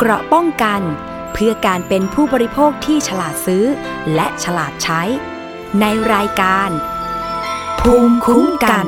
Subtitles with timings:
[0.00, 0.82] เกราะป้องกัน
[1.32, 3.64] เพื่อการเป็นผู้บริโภคที่ฉลาดซื้อ
[4.14, 5.02] และฉลาดใช้
[5.80, 5.84] ใน
[6.14, 6.70] รายการ
[7.80, 8.86] ภูมิคุ้มกัน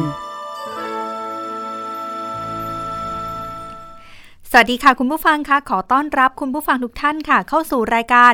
[4.51, 8.32] สวัสดีค่ะคุณผู้ฟังค่ะ ขอต้อนรับคุณผู้ฟังทุกท่านค่ะ เข้าสู่รายการ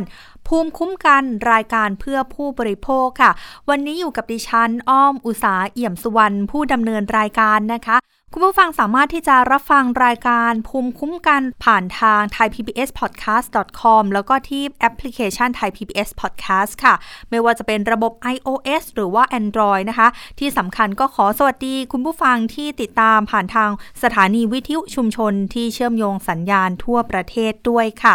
[0.48, 3.30] ภูมิคุ้มกันรายการเพื่อผู้บริโภคค่ะ
[3.68, 7.96] วันนี้อยู่กับดิฉันอ้อมอุสาเอี่ยมสุวรรณผู้ดำเนินรายการนะคะ
[8.36, 16.94] คุณผู้ฟังสามารถที่จะรับฟังรายการภูมิคุ้มกันผ่านทาง thaipbspodcast.com แล้วก็ที่แอปพลิเคชัน Thai PBS Podcast ค่ะ
[17.30, 23.70] ไม่ว่าจะเป็นระบบ iOS หรือว่า Android นะคะ ที่สำคัญก็ขอสวัสดีคุณผู้ฟังที่ติดตามผ่านทาง
[24.02, 28.14] สถานีวิทยุชุมชนที่เชื่อมโยงสัญญาณทั่วประเทศด้วยค่ะ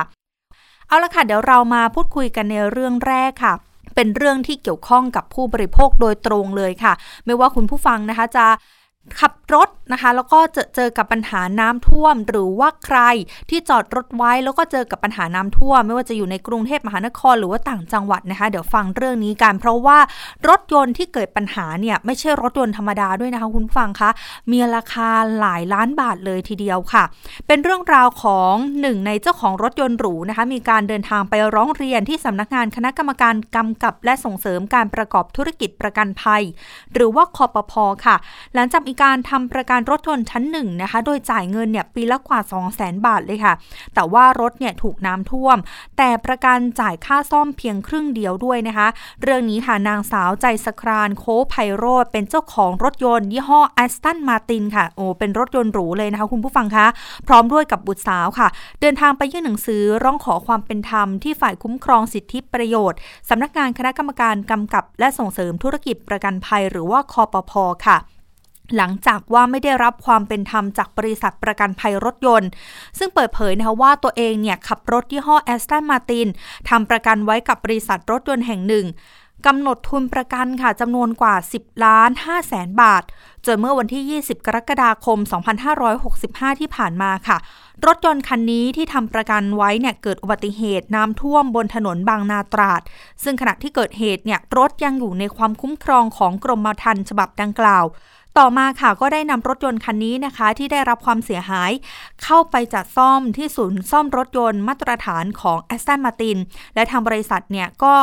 [0.88, 3.54] เอาละค่ะ เดี๋ยวเรามาพูดคุยกันในเรื่องแรกค่ะ
[3.95, 6.94] เป็นเรื่องที่เกี่ยวข้องกับผู้บริโภคโดยตรงเลยค่ะ
[7.26, 8.45] ไม่ว่าคุณผู้ฟังนะคะจะ
[9.20, 12.99] ขับรถนะคะ แล้วก็เจอเจอกับปัญหาน้ำท่วม หรือว่าใคร
[13.49, 19.97] ที่จอดรถไว้แล้วก็เจอกับปัญหาน้ำท่วม ไม่ว่าจะอยู่ในกรุงเทพมหานครหรือว่าต่างจังหวัดนะคะ เดี๋ยวฟังเรื่องนี้กัน เพราะว่า
[20.50, 24.09] รถยนต์ที่เกิดปัญหาเนี่ยไม่ใช่รถยนต์ธรรมดาด้วยนะคะคุณฟังคะ
[24.52, 27.03] มีราคาหลายล้านบาทเลยทีเดียวค่ะ
[27.47, 36.44] เป็นเรื่องราวของหนึ่งในเจ้าของรถยนต์หรูนะคะ มีการเดินทางไปร้องเรียนที่สำนักงานคณะกรรมการกำกับ และส่งเสริมการประกอบธุรกิจประกันภัย
[36.94, 38.16] หรือว่าคอปพอค่ะ
[38.56, 43.54] หลังจากมีการทำประกันรถยนต์ชั้นหนึ่งนะคะ โดยจ่ายเงินเนี่ยปีละกว่า 2 0 0แสนบาทเลยค่ะ
[43.94, 45.58] แต่ว่ารถเนี่ยถูกน้ำท่วม
[45.98, 48.88] แต่ประกันจ่ายค่าซ่อมเพียงครึ่งเดียวด้วยนะคะ
[49.22, 56.88] เรื่องนี้ค่ะนางสาวใจสครานโคไพโรดเป็นเจ้าของรถยนต์ ยี่ห้อแอสตันมาตินค่ะ โอ้เป็นรถยนต์หรูเลยนะคะ คุณผู้ฟังคะ
[57.28, 58.48] พร้อมด้วยกับบุตรสาวค่ะ
[58.81, 62.98] เดินทางไปยื่นหนังสือร้องขอความเป็นธรรมที่ฝ่ายคุ้มครองสิทธิประโยชน์
[63.30, 67.53] สำนักงานคณะกรรมการกำกับ และส่งเสริมธุรกิจประกันภัยหรือว่าคอปพ
[67.88, 67.98] ค่ะ
[68.78, 72.50] หลังจากว่าไม่ได้รับความเป็นธรรมจากบริษัทประกันภัยรถยนต์
[72.98, 76.28] ซึ่งเปิดเผยนะคะว่าตัวเองเนี่ยขับรถยี่ห้อแอสตันมาติน
[76.70, 78.88] ทำประกันไว้กับบริษัทรถยนต์แห่งหนึ่ง
[79.47, 83.03] กำหนดทุนประกันค่ะจำนวนกว่า 10 ล้าน5แสนบาท
[83.46, 85.19] จนเมื่อวันที่ 20 กรกฎาคม
[85.90, 87.38] 2565 ที่ผ่านมาค่ะ
[87.86, 92.81] รถยนต์คันนี้ที่ทำประกันไว้เนี่ยเกิดอุบัติเหตุน้ำท่วมบนถนนบางนาตราด
[93.24, 97.86] ซึ่งขณะที่เกิดเหตุเนี่ยรถยังอยู่ในความคุ้มครองของกรมธรรม์ฉบับดังกล่าว
[98.39, 101.72] ต่อมาค่ะก็ได้นำรถยนต์คันนี้นะคะ ที่ได้รับความเสียหาย
[102.23, 106.38] เข้าไปจัดซ่อมที่ศูนย์ซ่อมรถยนต์มาตรฐานของแอสตันมาติน
[106.75, 107.95] และทางบริษัทเนี่ยก็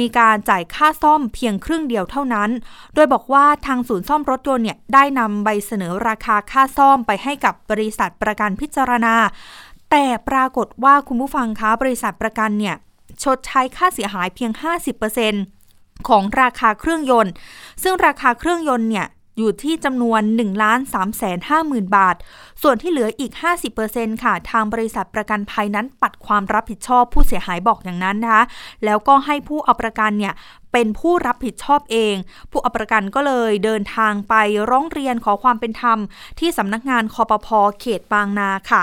[0.00, 2.50] มีการจ่ายค่าซ่อมเพียงครึ่งเดียวเท่านั้น
[2.94, 9.14] โดยบอกว่าทางศูนย์ซ่อมรถยนต์เนี่ยได้นำใบเสนอราคาค่าซ่อมไปให้กับบริษัทประกันพิจารณา
[9.90, 12.76] แต่ปรากฏว่าคุณผู้ฟังคะบริษัทประกันเนี่ย
[13.22, 14.50] ชดใช้ค่าเสียหายเพียง
[15.30, 17.32] 50%ของราคาเครื่องยนต์
[17.82, 22.16] ซึ่งราคาเครื่องยนต์เนี่ย อยู่ที่จำนวน1ล้าน3แสน5หมื่นบาท
[22.62, 23.32] ส่วนที่เหลืออีก
[23.78, 28.44] 50%ค่ะ ทางบริษัทประกันภัยนั้นปัดความรับผิดชอบผู้เสียหายบอกอย่างนั้นนะคะ
[28.84, 30.34] แล้วก็ให้ผู้เอาประกันเนี่ย
[30.72, 32.14] เป็นผู้รับผิดชอบเอง
[32.50, 34.34] ผู้เอาประกันก็เลยเดินทางไป
[34.70, 35.98] ร้องเรียนขอความเป็นธรรม
[36.38, 38.82] ที่สำนักงานคอปพอเขตบางนาค่ะ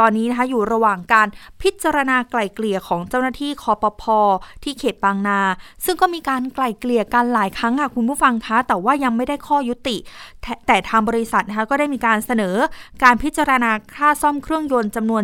[0.00, 1.28] ตอนนี้นะคะอยู่ระหว่างการ
[1.62, 4.18] พิจารณาไกล่เกลี่ยของเจ้าหน้าที่คอปพอ
[4.64, 5.40] ที่เขตบางนา
[5.84, 9.96] ซึ่งก็มีการไกล่เกลี่ยกันหลายครั้งค่ะคุณผู้ฟังคะ แต่ว่ายังไม่ได้ข้อยุติ
[10.42, 12.56] แต่แต่ทางบริษัทนะคะก็ได้มีการเสนอ
[13.02, 15.22] การพิจารณาค่าซ่อมเครื่องยนต์จำนวน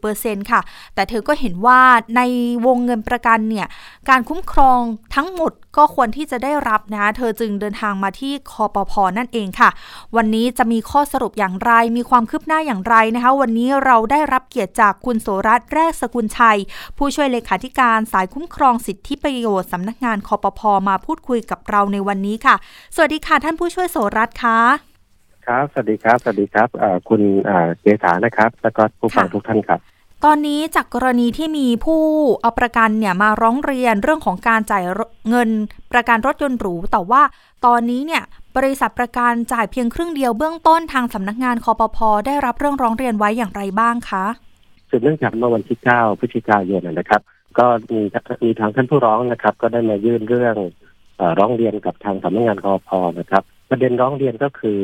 [0.00, 0.60] 70%ค่ะ
[0.94, 1.80] แต่เธอก็เห็นว่า
[2.16, 2.20] ใน
[2.66, 3.66] วงเงินประกันเนี่ย
[4.08, 4.80] การคุ้มครอง
[5.14, 9.70] ทั้งหมดก็ควรที่จะได้รับนะคะเธอจึงเดินทางมาที่คอปพอนั่นเองค่ะ
[10.16, 16.58] วันนี้จะมีข้อสรุปอย่างไร มีความคืบหน้าอย่างไรนะคะ วันนี้เราได้รับเกียรติจากคุณโสรัตน์แรกสกุลชัย
[16.98, 22.54] ผู้ช่วยเลขาธิการสายคุ้มครองสิทธิประโยชน์สำนักงานคอปพอมาพูดคุยกับเราในวันนี้ค่ะ
[22.94, 24.58] สวัสดีค่ะท่านผู้ช่วยโสรัตน์คะ
[25.46, 26.68] ครับ สวัสดีครับ สวัสดีครับ
[27.08, 27.22] คุณ
[27.80, 29.80] เจษานะครับ แล้วก็ผู้ฟังทุกท่านครับ
[30.24, 32.02] ตอนนี้จากกรณีที่มีผู้
[32.40, 34.82] เอาประกันเนี่ยมาร้องเรียนเรื่องของการจ่าย
[35.28, 35.48] เงิน
[35.92, 37.22] ประกันรถยนต์หรู แต่ว่า
[37.66, 38.22] ตอนนี้เนี่ย
[38.56, 44.24] บริษัทประกันจ่ายเพียงครึ่งเดียวเบื้องต้นทางสำนักงานคอปพอได้รับเรื่องร้องเรียนไว้อย่างไรบ้างคะ
[44.90, 47.20] สืบเนื่องจากเมื่อวันที่ 9 พฤศจิกายนนะครับ
[47.58, 48.02] ก็มี
[48.44, 50.56] มีทางท่านผู้ร้องนะครับ ก็ได้มายื่นเรื่อง
[51.38, 54.80] ร้องเรียนกับทางสำนักงานคอพอนะครับ ประเด็นร้องเรียนก็คือ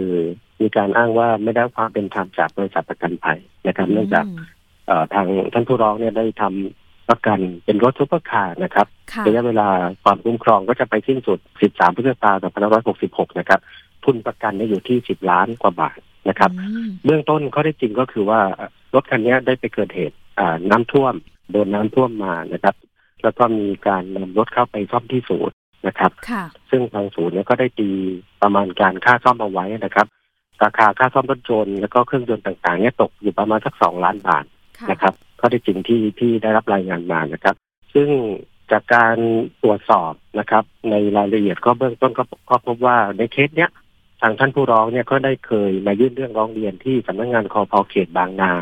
[0.61, 4.25] มีการอ้างว่าไม่ได้ความเป็นธรรมจากบริษัทประกันภัยนะครับ เนื่องจาก
[5.15, 6.82] ทางท่านผู้ร้องเนี่ยได้ทำ
[7.13, 8.87] ประกันเป็นรถซุปเปอร์คาร์นะครับ
[9.27, 9.69] ระยะเวลา
[10.05, 11.39] ความคุ้มครองก็จะไปสิ้นสุด
[11.69, 12.87] 13 พฤษภาคม
[13.33, 13.61] 2566 นะครับ
[14.05, 15.99] ทุนประกันเนี่ยอยู่ที่ 10 ล้านกว่าบาท
[16.29, 16.51] นะครับ
[17.05, 18.41] เบื้องต้นข้อเท็จจริงก็คือว่า
[18.95, 20.17] รถคันนี้ได้ไปเกิดเหตุ
[20.71, 21.15] น้ำท่วม
[21.51, 22.75] โดนน้ำท่วมมานะครับ
[23.23, 25.55] แล้วก็มีการนำรถเข้าไปซ่อมที่ศูนย์
[25.87, 26.11] นะครับ
[26.71, 27.89] ซึ่งทางศูนย์เนี่ยก็ได้ตี
[28.43, 30.07] ประมาณการค่าซ่อมเอาไว้นะครับ
[30.63, 34.45] ราคาค่าซ่อมรถยนต์แล้วก็เครื่องยนต์ต่างๆเนี่ยตกอยู่ประมาณสักสองล้านบาท
[34.91, 37.55] นะครับ ข้อเท็จจริงที่ที่ได้รับรายงานมานะครับ
[37.95, 38.09] ซึ่ง
[38.73, 39.17] จากการ
[39.63, 43.71] ตรวจสอบนะครับ ในรายละเอียดก็เบื้องต้นก็ก็พบว่าในเคสเนี้ย
[44.23, 48.53] ทางท่านผู้ร้องเนี่ยก็ได้เคยมายื่นเรื่องร้องเรียนที่สำนักงานคอพอเขตบางนา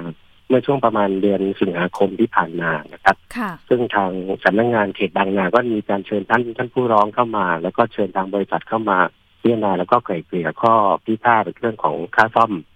[0.49, 4.11] เมื่อช่วงประมาณเดือนสิงหาคมที่ผ่านมานะครับค่ะซึ่งทาง
[4.45, 8.99] สำนักงานเขตบางนา ก็มีการเชิญท่านท่านผู้ร้องเข้ามา แล้วก็เชิญทางบริษัทเข้ามา
[9.41, 10.75] พิจารณาแล้วก็ไกล่เกลี่ยข้อ
[11.05, 12.70] พิพาทเรื่องของค่าซ่อมอ่า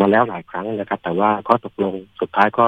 [0.00, 2.66] มาแล้วหลายครั้งนะครับ แต่ว่าข้อตกลงสุดท้ายก็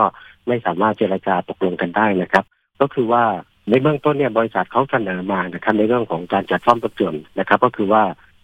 [0.49, 2.45] ไม่สามารถเจรจาตกลงกันได้นะครับ
[2.81, 3.25] ก็คือว่า
[3.71, 8.03] ในเบื้องต้นเนี่ยบริษัทเขาเสนอมานะครับในเรื่องของการจัดซ่อมรถยนต์นะครับ ก็คือว่า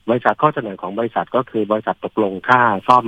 [0.09, 3.06] บริษัทข้อเสนอของบริษัทก็คือบริษัทตกลงค่าซ่อม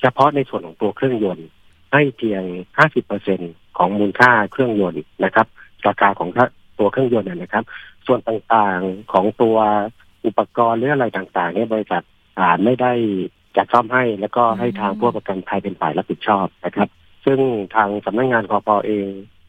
[0.00, 1.46] เฉพาะในส่วนของตัวเครื่องยนต์
[1.92, 2.42] ให้เพียง
[3.10, 5.46] 50%ของมูลค่าเครื่องยนต์นะครับ
[5.86, 6.28] ราคาของ
[6.78, 7.64] ตัวเครื่องยนต์นะครับ
[8.06, 9.56] ส่วนต่างๆของตัว
[10.26, 12.02] อุปกรณ์หรืออะไรต่างๆเนี่ยบริษัท
[12.38, 12.92] อ่าไม่ได้
[13.56, 16.88] จัดซ่อมให้ แล้วก็ให้ทางผู้ประกันภัยเป็นฝ่ายรับผิดชอบนะครับ
[17.24, 17.38] ซึ่ง
[17.74, 19.06] ทางสำนักงานคอพอเอง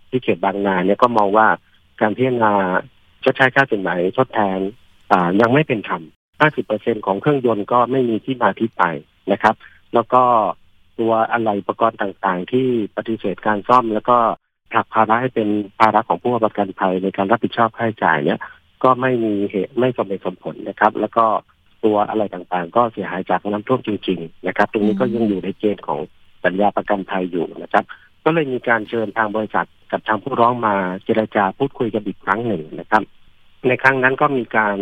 [0.10, 1.48] ที่เขตบางนาเนี่ยก็มองว่า
[2.02, 2.54] การพิจารณา
[3.24, 4.60] ชดใช้ค่าสินไหมทดแทน
[5.12, 6.02] อ่ายังไม่เป็นธรรม
[6.54, 8.84] 50%ของเครื่องยนต์ก็ไม่มีที่มาที่ไป
[9.32, 9.56] นะครับ
[9.94, 10.24] แล้วก็
[11.00, 12.68] ตัวอะไรอุปกรณ์ต่างๆ ที่
[12.98, 14.18] ปฏิเสธการซ่อม แล้วก็
[14.72, 15.50] ผลักภาระให้เป็น
[15.80, 18.40] ภาระของผู้ประกันภัยในการรับผิดชอบค่าใช้จ่ายเนี่ย
[18.84, 21.26] ก็ไม่มีเหตุไม่สมเหตุสมผลนะครับ แล้วก็
[21.86, 26.00] ตัวอะไรต่างๆ ก็เสียหายจากน้ำท่วมจริง ๆ นะครับ ตรงนี้ก็ยังอยู่ในเกณฑ์ของ
[26.46, 27.84] สัญญาประกันภัยอยู่นะครับ
[28.24, 33.04] ก็เลยมีการเชิญทางบริษัทกับทางผู้ร้องมาเจรจาพูดคุยกันอีกครั้งหนึ่งนะครับ
[33.68, 34.78] ในครั้งนั้นก็มีการ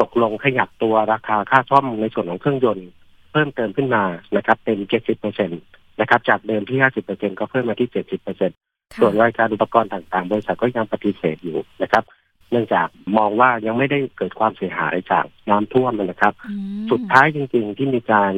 [0.00, 2.88] ตกลงขยับตัวราคาค่าซ่อมในส่วนของเครื่องยนต์
[3.32, 4.04] เพิ่มเติมขึ้นมา
[4.36, 5.56] นะครับ เป็น70เปอร์เซ็นต
[6.00, 8.50] นะครับจากเดิมที่ 50เปอร์เซ็นก็เพิ่มมาที่ 70เปอร์เซ็น
[8.98, 12.04] ส่วนรายการอุปกรณ์ต่างๆ บริษัทก็ยังปฏิเสธอยู่นะครับ
[12.50, 12.88] เนื่องจาก
[13.18, 18.32] มองว่ายังไม่ได้เกิดความเสียหายจากน้ำท่วมนะครับอืมสุดท้ายจริง ๆ ที่มีการ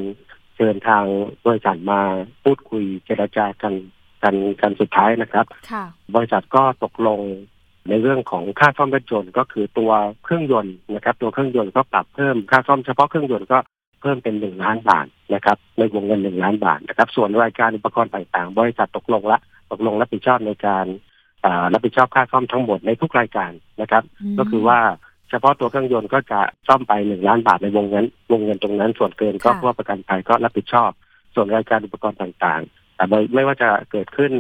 [0.57, 1.05] เชิญทาง
[1.47, 2.01] บริษัทมา
[2.45, 3.75] พูดคุยเจรจากัน
[4.23, 7.21] กันกันสุดท้ายนะครับค่ะบริษัทก็ตกลง
[7.89, 9.93] ในเรื่องของค่าซ่อมรถยนต์ก็คือตัว
[10.25, 13.59] เครื่องยนต์นะครับ ตัวเครื่องยนต์ก็ปรับเพิ่มค่าซ่อมเฉพาะเครื่องยนต์ก็
[14.01, 19.39] เพิ่มเป็นหนึ่งล้านบาทนะครับในวงเงินหนึ่งล้านบาทนะครับ ส่วนรายการอุปกรณ์ต่างๆ บริษัทตกลงละ
[19.71, 21.12] ตกลงรับผิดชอบในการอ่า
[21.73, 24.79] รับผิดชอบค่าซ่อมทั้งหมดในทุกรายการนะครับอืมก็คือว่า
[25.31, 30.91] เฉพาะตัวเครื่องยนต์ก็จะซ่อมไปหนึ่งล้านบาทในวงเงินวงเงินตรงนั้น ส่วนเกินก็ค่ะผู้ประกันภัยก็รับผิดชอบ
[31.35, 33.05] ส่วนรายการอุปกรณ์ต่างๆ แต่
[33.35, 34.33] ไม่ว่าจะเกิดขึ้น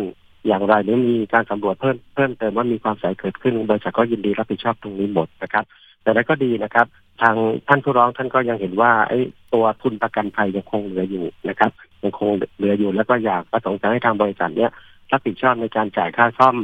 [0.46, 5.64] อย่างไรหรือมีการสำรวจเพิ่มเพิ่มเติมว่ามีความเสียหายเกิดขึ้นบริษัทก็ยินดีรับผิดชอบตรงนี้หมดนะครับ
[6.02, 6.86] แต่นั้นก็ดีนะครับ
[7.22, 7.36] ทาง
[7.68, 9.18] ท่านผู้ร้องท่านก็ยังเห็นว่าไอ้
[9.52, 11.70] ตัวทุนประกันภัยยังคงเหลืออยู่นะครับ
[12.04, 14.70] ยังคงเหลืออยู่แล้วก็อยากประสงค์จะให้ทางบริษัทเนี้ย
[15.12, 16.56] รับผิดชอบในการจ่ายค่าซ่อม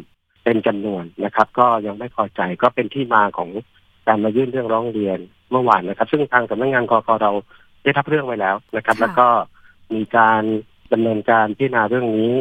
[0.45, 3.51] เป็นจำนวนนะครับ ก็ยังไม่พอใจก็เป็นที่มาของ
[4.07, 5.19] การมายื่นเรื่องร้องเรียน
[5.51, 7.33] เมื่อวานนะครับ ซึ่งทางสำนักงานกกเรา
[7.83, 9.29] ได้รับเรื่องไว้แล้วนะครับค่ะแล้วก็
[9.95, 10.43] มีการ
[10.93, 12.33] ดำเนินการพิจารณาเรื่องนี้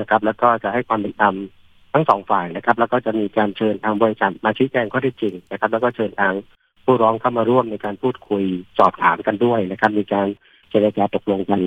[0.00, 1.34] นะครับ แล้วก็จะให้ความเป็นธรรม
[1.92, 6.34] ทั้งสองฝ่ายนะครับ แล้วก็จะมีการเชิญทางบริษัทมาชี้แจงข้อเท็จจริงนะครับ แล้วก็เชิญทาง
[6.84, 8.44] ผู้ร้องเข้ามาร่วมในการพูดคุย
[8.78, 10.28] สอบถามกันด้วยนะครับ มีการ
[10.70, 11.60] เจรจาตกลงกัน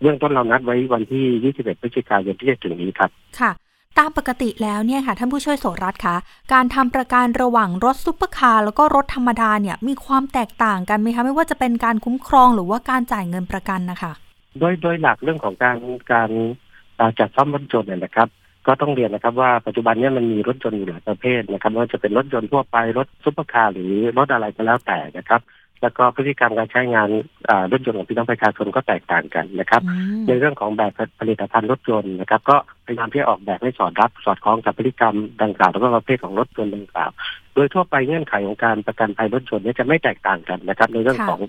[0.00, 3.10] เบื้องต้นเรานัดไว้วันที่ 21 พฤศจิกายนที่จะถึงนี้ครับ
[3.40, 3.50] ค่ะ
[3.98, 6.16] ตามปกติแล้วเนี่ยค่ะท่านผู้ช่วยโสรัตน์คะ
[6.52, 14.12] การทำประกันระหว่างรถซุปเปอร์คาร์แล้วก็รถธรรมดาเนี่ยมีความแตกต่างกันไหมคะไม่ว่าจะเป็นการคุ้มครองหรือว่าการจ่ายเงินประกันนะคะ
[14.58, 15.78] โดยโดยหลักเรื่องของการ
[16.12, 18.28] การจัดซ่อมรถยนต์เนี่ยนะครับ
[18.66, 25.40] ก็ต้องเรียนนะครับว่าปัจจุบันเนี้มันมีรถยนต์อยู่หลายประเภทนะครับไม่ว่าจะเป็นรถยนต์ทั่วไปรถซุปเปอร์คาร์หรือรถอะไรก็แล้วแต่นะครับ
[25.82, 27.08] แล้วก็พฤติกรรมการใช้งาน
[27.48, 32.56] อ่ารถยนต์ของพี่น้องประชาชนก็แตกต่างกันนะครับอืมในเรื่องของแบบผลิตภัณฑ์รถยนต์นะครับ ก็
[32.86, 37.10] พยายามที่จะออกแบบให้สอดรับ สอดคล้องกับพฤติกรรมดังกล่าวแล้วก็ประเภทของรถยนต์ดังกล่าว
[37.54, 41.40] โดยทั่วไปเงื่อนไขของการประกันภัยรถยนต์เนี่ยจะไม่แตกต่างกันนะครับ ในเรื่องค่ะของ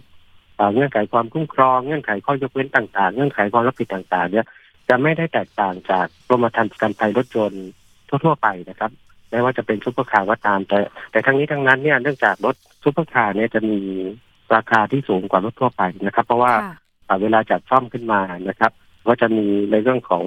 [0.55, 4.45] เอ่อเงื่อนไขความคุ้มครองเงื่อนไขข้อยกเว้นต่างๆ เงื่อนไขความรับผิดต่างๆ เนี่ย
[4.89, 7.65] จะไม่ได้แตกต่างจากกรมธรรม์ประกันภัยรถยนต์
[8.09, 8.91] ทั่วๆไปนะครับ
[9.31, 10.77] ไม่ว่าจะเป็นซุปเปอร์คาร์ก็ตาม แต่
[11.11, 13.79] แต่ทั้งนี้ทั้งนั้นเนี่ยเนื่องจากรถซุปเปอร์คาร์เนี่ยจะมี
[14.55, 16.75] ราคาที่สูงกว่ารถทั่วไปนะครับ เพราะว่าค่ะ
[17.07, 18.71] อ่าเวลาจัดซ่อมขึ้นมานะครับ
[19.07, 20.25] ก็จะมีในเรื่องของ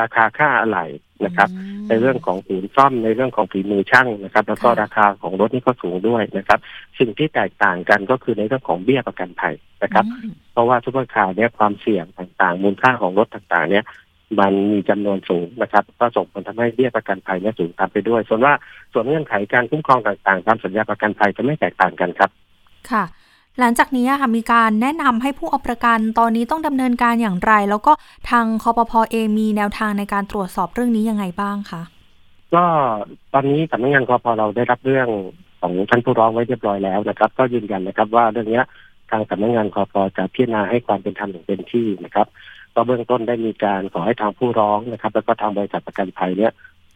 [0.00, 0.86] ราคาค่าอะไหล่
[1.24, 6.58] นะครับอืมในเรื่องของศูนย์ซ่อมในเรื่องของฝีมือช่างนะครับ แล้วก็ค่ะราคาของรถนี่ก็สูงด้วยนะครับ
[6.98, 13.84] สิ่งที่แตกต่างกันก็คือในเรื่องของเบี้ยประกันภัยนะครับอืมเพราะว่าซุปเปอร์คาร์เนี่ยความเสี่ยงต่างๆ มูลค่าของรถต่างๆ เนี่ย
[14.38, 18.54] มันมีจำนวนสูงนะครับ ก็ส่งผลทำให้เบี้ยประกันภัยเนี่ยสูงตามไปด้วย ส่วนว่า
[18.92, 22.30] ส่วนเงื่อนไขการคุ้มครองต่างๆ ตามสัญญาประกันภัยจะไม่แตกต่างกันครับ
[22.90, 23.04] ค่ะ
[23.58, 27.92] หลังจากนี้อะค่ะมีการแนะนำให้ผู้เอาประกันตอนนี้ต้องดำเนินการอย่างไร แล้วก็
[28.30, 31.82] ทางคอปพอเองมีแนวทางในการตรวจสอบเรื่องนี้ยังไงบ้างคะ
[32.54, 32.64] ก็
[33.32, 35.08] ตอนนี้สำนักงานคอพอเราได้รับเรื่อง
[35.60, 38.64] ของท่านผู้ร้องไว้เรียบร้อยแล้วนะครับ ก็ยืนยันนะครับว่าเรื่องเนี้ย
[39.10, 42.26] ทางสำนักงานคอพอจะพิจารณาให้ความเป็นธรรมอย่างเต็มที่นะครับ
[42.74, 46.52] ก็เบื้องต้นได้มีการขอให้ทางผู้ร้องนะครับ แล้วก็ทางบริษัทประกันภัยเนี่ย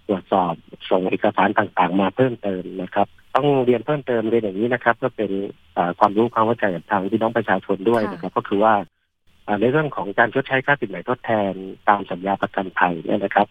[0.08, 0.54] ตรวจสอบ
[0.90, 5.30] ส่งเอกสารต่างๆ มาเพิ่มเติมนะครับ ต้องเรียนเพิ่มเติมเรียนอย่างนี้นะครับก็เป็น
[5.98, 8.74] ความรู้ความเข้าใจกับทางพี่น้องประชาชนด้วยนะครับ ก็คือว่า
[9.60, 11.52] ในเรื่องของการชดใช้ค่าสินไหมทดแทน
[11.88, 13.46] ตามสัญญาประกันภัยเนี่ยนะครับ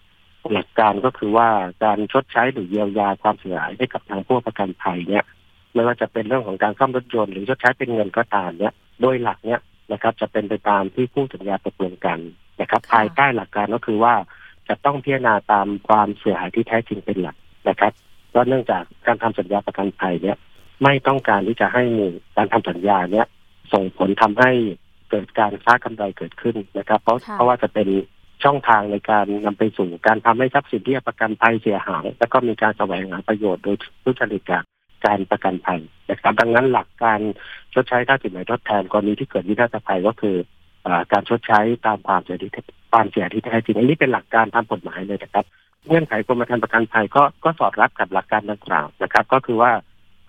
[0.53, 1.49] หลักการก็คือว่า
[1.83, 5.23] การชดใช้หรือเยียวยาความเสียหายให้กับทางผู้ประกันภัยเนี่ย
[5.73, 9.59] ไม่ว่าจะเป็นเรื่องของการซ่อมรถยนต์หรือชดใช้เป็นเงินก็ตามเนี่ยโดยหลักเนี่ย
[9.93, 12.19] นะครับ จะเป็นไปตามที่ผู้สัญญาตกลงกัน
[12.61, 14.15] นะครับ ภายใต้หลักการก็คือว่า
[14.67, 17.35] จะต้องพิจารณาตามความเสียหายที่แท้จริงเป็นหลัก
[17.69, 17.93] นะครับ
[18.29, 20.37] เพราะเนื่องจากการทำสัญญาประกันภัยเนี่ย
[20.83, 21.83] ไม่ต้องการที่จะให้
[22.35, 23.27] การทำสัญญาเนี่ย
[23.73, 24.51] ส่งผลทำให้
[25.09, 27.87] เกิดการค้ากำไรเกิดขึ้นนะครับ เพราะเพราะว่าจะเป็น
[28.43, 34.63] ช่องทางในการนำไปสู่การทำให้ทรัพย์สินที่ประกันภัยเสียหาย แล้วก็มีการแสวงหาประโยชน์โดยทุจริตการ
[35.05, 35.79] การประกันภัย
[36.09, 37.19] นะครับดังนั้นหลักการ
[37.73, 40.35] ชดใช้ค่าสินไหมทดแทนกรณีที่เกิดวินาศภัยก็คือ
[41.11, 42.51] การชดใช้ตามความเสียที่
[42.91, 45.45] ความเสียที่แท้จริงอันนี้เป็นหลักการตามกฎหมายเลยนะครับ
[45.87, 49.71] เงื่อนไขกรมธรรม์ประกันภัยก็ก็สอดรับกับหลักการดังกล่าวนะครับ ก็คือว่า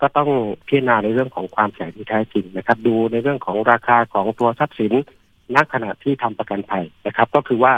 [0.01, 0.29] ก็ต้อง
[0.67, 4.93] พิจารณาในเรื่องของความเสียที่แท้จริงนะครับ ดูในเรื่องของราคาของตัวทรัพย์สิน
[5.55, 7.73] ณขณะที่ทำประกันภัยนะครับ ก็คือว่า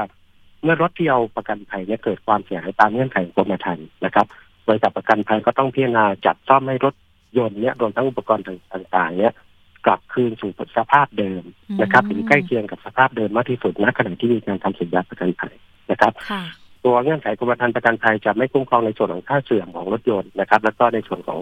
[0.64, 4.26] เมื่อรถที่เอาประกันภัยเนี่ยเกิดความเสียหายตามเงื่อนไขกรมธรรม์นะครับ
[4.68, 6.94] บริษัทประกันภัยก็ต้องพิจารณาจัดซ่อมให้รถ
[7.38, 9.34] ยนต์เนี่ยรวมทั้งอุปกรณ์ต่างๆ เนี่ย
[9.86, 11.44] กลับคืนสู่สภาพเดิม
[11.82, 15.56] นะครับหรือใกล้เคียงกับสภาพเดิมมากที่สุดณขณะที่มีการทำสัญญาประกันภัย
[15.92, 16.14] นะครับ
[16.86, 21.40] ตัวเงื่อนไขกรมธรรม์ประกันภัยจะไม่คุ้มครองในส่วนของค่าเสื่อมของรถยนต์นะครับ แล้วก็ในส่วนของ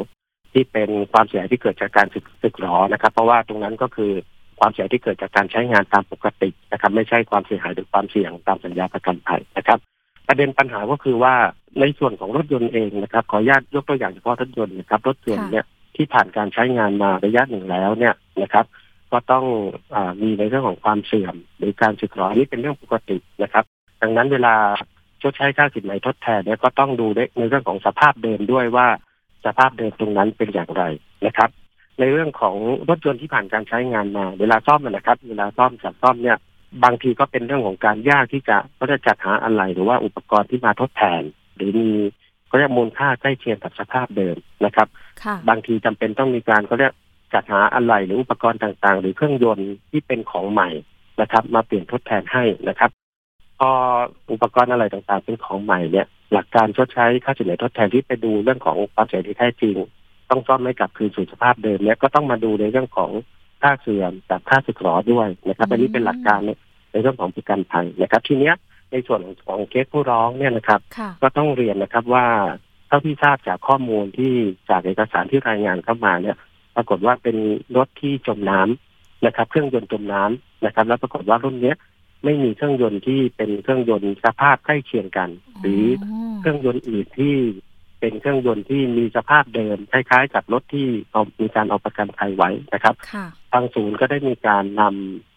[0.54, 2.08] ที่เป็นความเสียหายที่เกิดจากการ
[2.44, 4.12] สึกหรอนะครับ เพราะว่าตรงนั้นก็คือ
[4.60, 9.80] ความเสียหายที่เกิดจากการใช้งานตามปกตินะครับ ไม่ใช่ความเสียหายหรือความเสี่ยงตามสัญญาประกันภัยนะครับ
[10.28, 11.36] ประเด็นปัญหาก็คือว่า
[11.80, 15.66] ในส่วนของรถยนต์เองนะครับ ขออนุญาตยกตัวอย่างเฉพาะรถยนต์นะครับ รถยนต์เนี่ย
[15.96, 18.66] ที่ผ่านการใช้งานมาระยะหนึ่งแล้วเนี่ยนะครับ
[19.12, 19.46] ก็ต้อง
[19.96, 23.66] อมีในเรื่องของความเสื่อมหรือการสึกหรอนี่เป็นเรื่องปกตินะครับ
[24.02, 24.56] ดังนั้นเวลา
[25.22, 28.88] ชดใช้ค่าสินไหมทดแทนเนี่ยก็ต้องดูในเรื่องของสภาพเดิมด้วยว่า
[29.46, 30.84] สภาพเดิมตรงนั้นเป็นอย่างไร
[31.26, 31.50] นะครับ
[32.00, 32.56] ในเรื่องของ
[32.90, 36.38] รถยนต์ที่ผ่านการใช้งานมา เวลาซ่อมนะครับ เวลาซ่อมจัดซ่อมเนี่ย
[36.84, 41.22] บางทีก็เป็นเรื่องของการยากที่จะก็จะจัดหาอะไรหรือว่าอุปกรณ์ที่มาทดแทน
[41.56, 41.92] หรือมี
[42.52, 44.88] ก็จะมูลค่าใกล้เคียงกับสภาพเดิมนะครับ
[45.50, 46.94] บางทีจำเป็นต้องมีการก็เรียก
[47.34, 50.70] จัดหาอะไรหรืออุปกรณ์ต่างๆ หรือเครื่องยนต์ที่เป็นของใหม่
[51.22, 52.92] นะครับ มาเปลี่ยนทดแทนให้นะครับ
[53.60, 53.70] พอ
[54.32, 59.76] อุปกรณ์อะไรต่างๆ เป็นของใหม่เนี่ย หลักการชดใช้ค่าเสียหายทดแทนที่ไปดูเรื่องของความเสียหายที่แท้จริง
[60.30, 63.12] ต้องซ่อมให้กลับคืนสู่สภาพเดิมเนี่ยก็ต้องมาดูในเรื่องของ
[63.62, 66.40] ค่าเสื่อมกับค่าสึกหรอด้วยนะครับอันนี้เป็นหลักการ
[66.96, 68.56] ในเรื่องของประกันภัยนะครับ ทีเนี้ย
[68.92, 70.80] ในส่วนของเคสผู้ร้องเนี่ยนะครับ
[71.22, 72.26] ก็ต้องเรียนนะครับว่า
[72.88, 74.34] เท่าที่ทราบจากข้อมูลที่
[74.70, 76.38] จากเอกสารที่รายงานเข้ามาเนี่ย
[76.76, 77.38] ปรากฏว่าเป็น
[77.76, 81.78] รถที่จมน้ำนะครับ เครื่องยนต์จมน้ำนะครับ แล้วปรากฏว่ารุ่นเนี้ย
[82.24, 85.30] ไม่มีเครื่องยนต์ที่เป็นเครื่องยนต์สภาพใกล้เคียงกัน
[85.62, 85.84] หรือ
[86.40, 87.36] เครื่องยนต์อื่นที่
[88.00, 92.96] เป็นเครื่องยนต์ที่มีสภาพเดิมคล้ายๆ กับรถที่เอามีการเอาประกันภัยไว้นะครับ
[93.52, 95.35] ทางศูนย์ก็ได้มีการนำ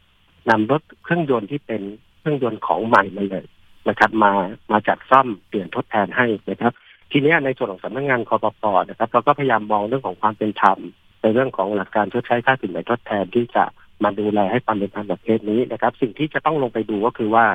[0.50, 1.83] นำรถเครื่องยนต์ที่เป็น
[2.19, 3.45] เครื่องยนต์ของใหม่มาเลย
[3.88, 4.33] นะครับ มา
[4.73, 6.73] มาจัดซ่อมเปลี่ยนทดแทนให้นะครับ
[7.12, 10.78] ทีนี้ในส่วนของสำนักงงานคอปปนะครับเราก็พยายามมองเรื่องของความเป็นธรรม
[11.23, 13.64] ในเรื่องของหลักการชดใช้ค่าสินไหมทดแทนที่จะ
[14.05, 17.47] มาดูแลให้ความเป็นธรรมกับเคสนี้นะครับ สิ่งที่จะต้องลงไปดูก็คือว่า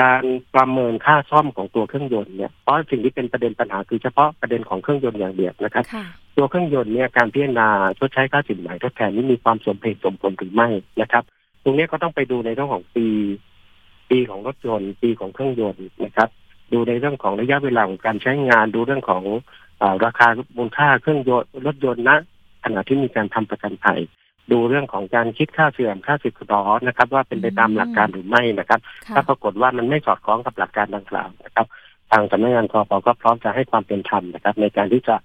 [0.00, 5.84] การประเมินค่าซ่อมของตัวเครื่องยนต์เนี่ยเพราะสิ่งที่เป็นประเด็นปัญหาคือเฉพาะประเด็นของเครื่องยนต์อย่างเดียวนะครับ
[6.36, 7.68] ตัวเครื่องยนต์เนี่ยการพิจารณา
[7.98, 10.68] ชดใช้ค่าสินไหมทดแทนนี้มีความสมเหตุสมผลหรือไม่
[11.00, 13.06] นะครับต รงนี้ก็ต้องไปดูในเรื่องของปี
[14.10, 16.28] ปีของรถยนต์ปีของเครื่องยนต์นะครับ
[16.72, 19.22] ดูในเรื่องของระยะเวลาของการใช้งานดูเรื่องของ
[19.82, 22.16] อราคามูลค่าเครื่องยนต์รถยนต์นะ
[22.64, 24.00] ขณะที่มีการทำประกันภัย
[24.52, 28.80] ดูเรื่องของการคิดค่าเสื่อมค่าสิทธิ์ร้อนะครับ ว่าเป็นไปตามหลักการหรือไม่นะครับ
[29.14, 31.66] ถ้าปรากฏว่ามันไม่สอดคล้องกับหลักการดังกล่าวนะครับ
[32.10, 35.16] ทางสำนักงานคอปก็พร้อมจะให้ความเป็นธรรมนะครับ ในการที่จะ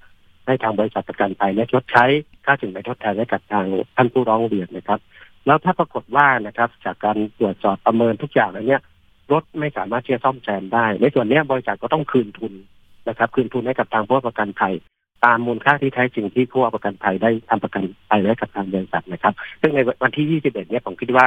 [0.46, 2.06] ให้ทางบริษัทประกันภัยและชดใช้
[2.46, 5.00] ค่าสินไหมทดแทนให้กับทางท่านผู้ร้องเรียนนะครับ
[5.46, 8.82] แล้วถ้าปรากฏว่านะครับ จากการตรวจสอบประเมินทุกอย่างแล้วเนี่ย
[9.32, 12.54] รถไม่สามารถที่จะซ่อมแซมได้ ในส่วนนี้บริษัทก็ต้องคืนทุน
[13.10, 14.74] นะครับ คืนทุนให้กับทางผู้ประกันภัย
[15.26, 21.26] ตามมูลค่าที่แท้จริงที่ผู้ประกันภัยได้ทำประกันภัยไว้กับทางบริษัทนะครับ ซึ่งในวันที่ 21 เนี่ยผมคิดว่า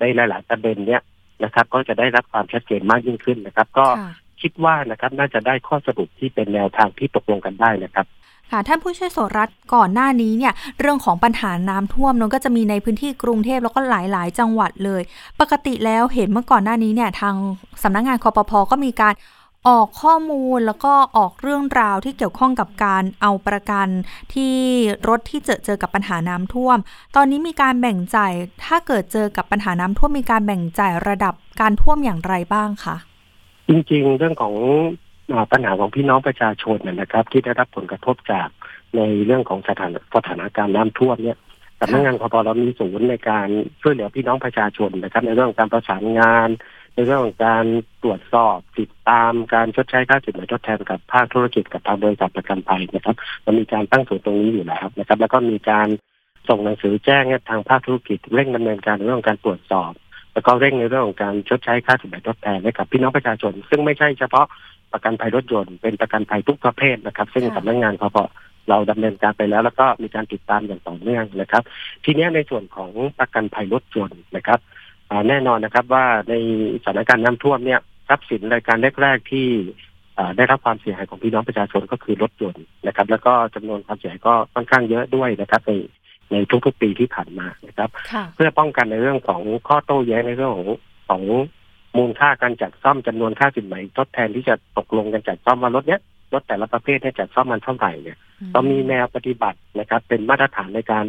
[0.00, 1.02] ในหลาย ๆ ประเด็นเนี่ย
[1.44, 3.86] นะครับ ก็จะได้รับความชัดเจนมากยิ่งขึ้นนะครับ ก็
[4.42, 8.06] คิดว่านะครับน่าจะได้ข้อสรุปที่เป็นแนวทางที่ตกลงกันได้นะครับ
[8.52, 15.02] ค่ะท่านผู้ช่วยโสรัตก่อนหน้านี้เนี่ยเรื่องของปัญหาน้ำท่วมนั้นก็จะมีในพื้นที่กรุงเทพแล้วก็หลาย ๆ จังหวัดเลย
[15.40, 17.34] ปกติแล้วเห็นเมื่อก่อนหน้านี้เนี่ยทาง
[17.82, 19.14] สำนักงงานคอปพอก็มีการ
[19.68, 23.88] ออกข้อมูลแล้วก็ออกเรื่องราวที่เกี่ยวข้องกับการเอาประกัน
[24.34, 24.54] ที่
[25.08, 26.78] รถที่เจอเจอกับปัญหาน้ำท่วม
[27.16, 28.32] ตอนนี้มีการแบ่งจ่าย
[28.64, 32.96] ถ้าเกิดเจอกับปัญหาน้ำท่วมมีการแบ่งจ่ายระดับการท่วมอย่างไรบ้างคะ
[33.68, 34.54] จริงๆ เรื่องของ
[35.52, 38.48] ปัญหาของพี่น้องประชาชนนะครับ ที่ได้รับผลกระทบจาก
[38.96, 41.38] ในเรื่องของสถานสถานการณ์น้ำท่วมเนี่ย
[41.80, 43.48] สำนักงานคอพเรามีศูนย์ในการ
[43.82, 46.48] ช่วยเหลือพี่น้องประชาชนนะครับ ในเรื่องของการประสานงาน
[46.94, 47.64] ในเรื่องของการ
[48.02, 55.88] ตรวจสอบติดตามการชดใช้ค่าสินไหมทดแทนกับภาคธุรกิจกับทางบริษัทประกันภัยนะครับมันมีการตั้งศูนย์ตรงนี้อยู่แล้วนะครับ แล้วก็มีการ
[56.48, 59.92] ส่งหนังสือแจ้งทางภาคธุรกิจเร่งดำเนินการในเรื่องของการตรวจสอบ
[60.32, 64.46] แล้วก็เร่งในเรื่องของการชดใช้ค่าสินไหมทดแทนให้กับพี่น้องประชาชน ซึ่งไม่ใช่เฉพาะ
[64.92, 68.16] ประกันภัยรถยนต์เป็นประกันภัยทุกประเภทนะครับ ซึ่งสำนักงานคอพ
[68.68, 71.62] เราดำเนินการไปแล้ว แล้วก็มีการติดตามอย่างต่อเนื่องนะครับ
[72.04, 74.60] ทีนี้ในส่วนของประกันภัยรถยนต์นะครับ
[75.28, 76.34] แน่นอนนะครับว่าใน
[76.82, 79.48] สถานการณ์น้ำท่วมเนี่ยทรัพย์สินรายการแรก ๆ ที่
[80.36, 85.72] ได้รับความเสียหายของพี่น้องประชาชนก็คือรถยนต์นะครับ แล้วก็จำนวนความเสียหายก็ค่อนข้างเยอะด้วยนะครับใน
[86.32, 87.90] ในทุกๆปีที่ผ่านมานะครับ
[88.34, 90.68] เพื่อป้องกันในเรื่องของข้อโต้แย้งในเรื่องของ
[91.08, 91.22] ของ
[91.98, 96.00] มูลค่าการจัดซ่อมจำนวนค่าสินไหมทดแทนที่จะตกลงกันจัดซ่อมว่ารถเนี้ย
[96.32, 98.18] รถแต่ละประเภทเนี่ยจัดซ่อมมันเท่าไหร่เนี่ย
[98.54, 101.06] ก็มีแนวปฏิบัตินะครับ เป็นมาตรฐานในการ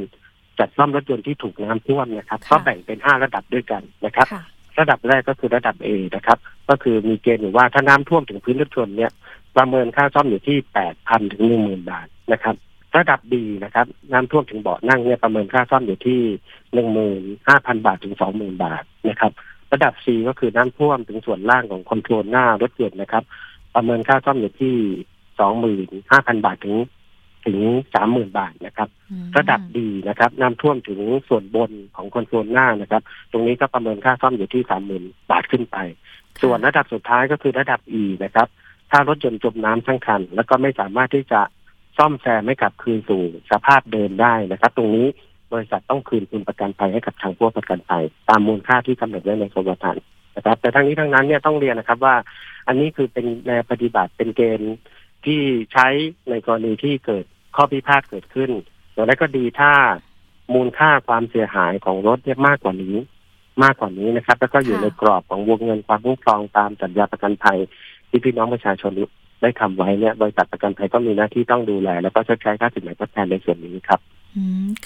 [0.59, 4.27] จัดซ่อมรถยนต์ที่ถูกน้ำท่วมนะครับก็แบ่งเป็นห้าระดับด้วยกันนะครับ
[4.79, 6.37] ระดับแรกก็คือระดับ A นะครับ
[6.69, 9.11] ก็คือมีเกณฑ์อยู่ว่าถ้าน้ำท่วมถึงพื้นรถยนต์เนี่ย
[9.55, 12.55] ประเมินค่าซ่อมอยู่ที่แปดพันถึงหนึ่งหมื่นบาทนะครับ
[12.97, 16.19] ระดับ B นะครับ น้ำท่วมถึงเบาะนั่งเนี่ยประเมินค่าซ่อมอยู่ที่
[16.73, 19.31] หนึ่งหมื่นห้าพันบาทถึงสองหมื่นบาทนะครับ
[19.73, 23.23] ระดับ C ก็คือน้ำท่วมถึงส่วนล่างของคอนโทรลหน้ารถยนต์นะครับ
[23.75, 24.75] ประเมินค่าซ่อมอยู่ที่
[25.39, 26.75] สองหมื่นห้าพันบาทถึง
[27.45, 27.59] ถึง
[27.93, 28.89] สามหมื่นบาทนะครับ
[29.37, 33.01] ระดับดีนะครับ น้ำท่วมถึงส่วนบนของคอนโซลหน้านะครับ
[33.31, 35.77] ตรงนี้ก็ประเมินค่าซ่อมอยู่ที่สามหมื่นบาทขึ้นไป
[36.41, 38.47] ส่วนระดับสุดท้ายก็คือระดับ E นะครับ
[38.91, 41.41] ถ้ารถยนต์จมน้ำทั้งคัน แล้วก็ไม่สามารถที่จะ
[41.97, 45.07] ซ่อมแซมให้กลับคืนสู่สภาพเดิมได้นะครับ ตรงนี้
[45.53, 50.03] บริษัทต้องคืนทุนประกันภัยให้กับทางผู้ประกันภัยตามมูลค่าที่กำหนดไว้ในกรมธรรม์
[50.35, 52.15] นะครับ แต่ทั้งนี้ทั้งนั้นเนี่ยต้องเรียนนะครับว่า
[52.67, 54.75] อันนี้คือเป็นแนวปฏิบัติเป็นเกณฑ์
[55.25, 55.41] ที่
[55.73, 55.87] ใช้
[56.29, 58.51] ในกรณีที่เกิดข้อพิพาทเกิดขึ้น
[58.93, 59.71] อย่างไรก็ดีถ้า
[60.53, 62.95] มูลค่าความเสียหายของรถเนี่ยมากกว่านี้
[63.63, 67.59] มากกว่านี้นะครับ แล้วก็อยู่ในกรอบของวงเงินความคุ้มครองตามสัญญาประกันภัย
[68.09, 68.91] ที่พี่น้องประชาชน
[69.41, 73.99] ได้ทำไว้เนี่ยบริษัทประกันภัยก็มีหน้าที่ต้องดูแล แล้วก็ชดใช้ค่าสินไหมทดแทนในส่วนนี้ครับ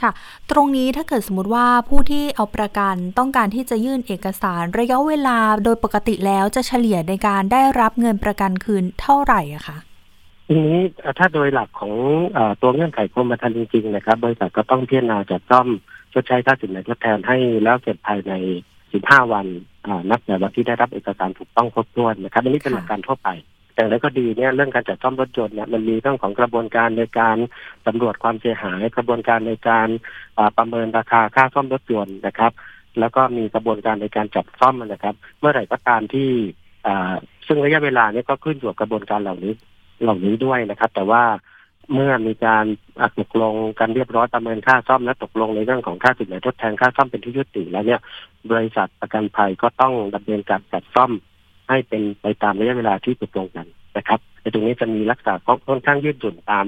[0.01, 0.11] ค่ะ
[0.51, 9.77] ตรงนี้ถ้าเกิดสมมติว่าผู้ที่เอาประกันต้องการที่จะยื่นเอกสารระยะเวลาโดยปกติแล้วจะเฉลี่ยในการได้รับเงินประกันคืนเท่าไหร่อะคะ
[10.47, 10.79] ทีนี้
[11.17, 11.93] ถ้าโดยหลักของ
[12.37, 15.67] อตัวเงื่อนไขกรมธรรม์จริงๆนะครับบริษัทก็ต้องพิจารณาจัดซ่อม
[16.13, 18.33] ชดใช้ค่าสินไหมทดแทนให้แล้วเสร็จภายใน
[18.81, 19.45] 15 วัน
[20.09, 23.29] นับแต่วันที่ได้รับเอกสารถูกต้องครบถ้วนนะครับอันนี้เป็นหลักการทั่วไป
[23.77, 27.37] แต่แล้วก็ดีเนี่ยเรื่องการจัดซ่อมรถยนต์เนี่ยมันมีเรื่องของกระบวนการในการ
[27.85, 29.87] สำรวจความเสียหายกระบวนการในการ
[30.57, 32.51] ประเมินราคาค่าซ่อมรถยนต์นะครับ
[32.99, 36.29] แล้วก็มีกระบวนการในการจัดซ่อมนะครับ เมื่อไหร่ก็ตามที่
[37.47, 39.53] ซึ่งระยะเวลาเนี้ก็ขึ้นอยู่กับกระบวนการเหล่านี้
[40.01, 41.23] เหล่านี้ด้วยนะครับ แต่ว่า
[41.93, 42.65] เมื่อมีการ
[43.19, 48.01] ตกลงกันเรียบร้อยประเมินค่าซ่อมและตกลงในเรื่องของค่าสินไหมทดแทนค่าซ่อมเป็นที่ยุติแล้วเนี่ย
[48.51, 51.11] บริษัทประกันภัยก็ต้องดำเนินการจัดซ่อม
[51.69, 55.33] ให้เป็นไปตามระยะเวลาที่ตกลงกันนะครับในตรงนี้จะมีลักษณะ
[55.67, 56.65] ค่อนข้างยืดหยุ่นตาม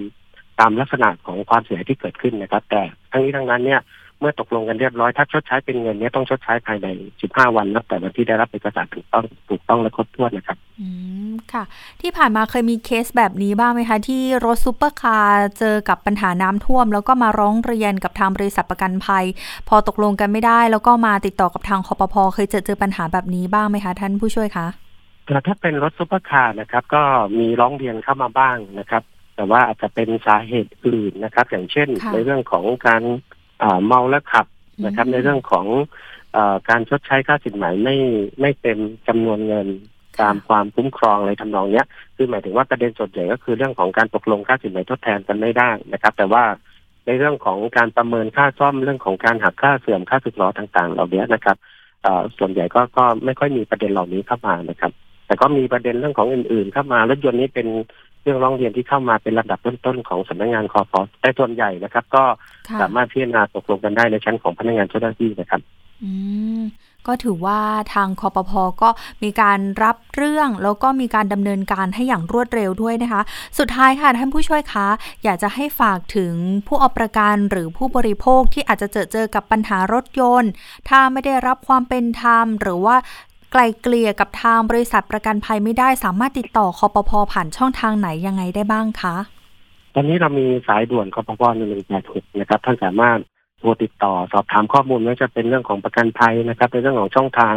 [0.59, 2.81] ตามลักษณะของความเสียหายที่เกิดขึ้นนะครับ แต่
[3.12, 3.81] ทั้งนี้ทั้งนั้นเนี่ย
[4.19, 6.88] เมื่อตกลงกันเรียบร้อยถ้าชดใช้เป็นเงินเนี้ต้องชดใช้ภายใน
[7.21, 10.88] 15 วันนับแต่วันที่ได้รับเอกสารถูกต้องถูกต้องและครบถ้วนนะครับ อื
[11.29, 11.63] มค่ะ
[12.01, 19.25] ที่ผ่านมาเคยมีเคสแบบนี้บ้างไหมคะ ที่รถซูเปอร์คาร์เจอกับปัญหาน้ำท่วม แล้วก็มาร้องเรียนกับทางบริษัทประกันภัย
[19.67, 24.67] พอตกลงกันไม่ได้ แล้วก็มาติดต่อกับทางคอปพอเคยเจอเจอปัญหาแบบนี้บ้างไหมคะ ท่านผู้ช่วยคะ
[25.48, 27.04] ถ้าเป็นรถซูเปอร์คาร์นะครับ ก็
[27.39, 29.04] มีร้องเรียนเข้ามาบ้างนะครับ
[29.36, 33.04] แต่ว่าอาจจะเป็นสาเหตุอื่นนะครับ อย่างเช่น ในเรื่องของการ
[33.86, 34.46] เมาแล้วขับ
[34.86, 35.65] นะครับ ในเรื่องของ
[36.36, 36.38] อ
[36.70, 37.98] การชดใช้ค่าสินไหมไม่
[38.42, 39.68] ไม่เต็มจำนวนเงิน
[40.22, 46.44] ตามความคุ้มครองอะไรทำนองเนี้ย คือหมายถึงว่าประเด็นส่วนใหญ่ก็คือเรื่องของการตกลงค่าสินไหมทดแทนกันไม่ได้นะครับ แต่ว่า
[47.06, 51.58] ในเรื่องของการประเมินค่าซ่อมเรื่องของการหักค่าเสื่อมค่าสึกหรอต่าง ๆ เหล่านี้นะครับ
[52.38, 54.92] ส่วนใหญ่ก็ก็ไม่ค่อยมีประเด็นเหล่านี้เข้ามานะครับ
[55.30, 57.68] แต่ก็มีประเด็นเรื่องของอื่น ๆ เข้ามารถยนต์นี้เป็น
[58.24, 62.24] เรื่องร้องเรียนที่เข้ามาเป็นระดับต้นๆของสำนักงานคอฟอแต่ส่วนใหญ่นะครับ ก็
[62.82, 65.62] สามารถพิจารณาตกลงกันได้ในชั้นของพนักงานเจ้าหน้าที่นะครับ
[66.04, 66.12] อื
[66.60, 66.62] ม
[67.08, 67.60] ก็ถือว่า
[67.94, 68.89] ทางคอปพอก็
[69.24, 73.22] มีการรับเรื่องแล้วก็มีการดำเนินการให้อย่างรวดเร็วด้วยนะคะ
[73.60, 74.88] สุดท้ายค่ะท่านผู้ช่วยคะ
[75.24, 76.34] อยากจะให้ฝากถึง
[76.68, 80.52] ผู้เอาประกันหรือผู้บริโภคที่อาจจะเจอเจอกับปัญหารถยนต์
[80.89, 82.96] ถ้าไม่ได้รับความเป็นธรรม หรือว่า
[83.51, 89.15] ไกลเกลี่ยกับทางบริษัทประกันภัยไม่ได้ สามารถติดต่อคอปพอผ่านช่องทางไหนยังไงได้บ้างคะ
[89.95, 93.19] ตอนนี้เรามีสายด่วนคอปพอหนึ่งแปดหกนะครับท่านสามารถ
[93.59, 97.55] โทรติดต่อสอบถามข้อมูลไม่ว่าจะเป็นเรื่องของประกันภัยนะครับในเรื่องของช่องทาง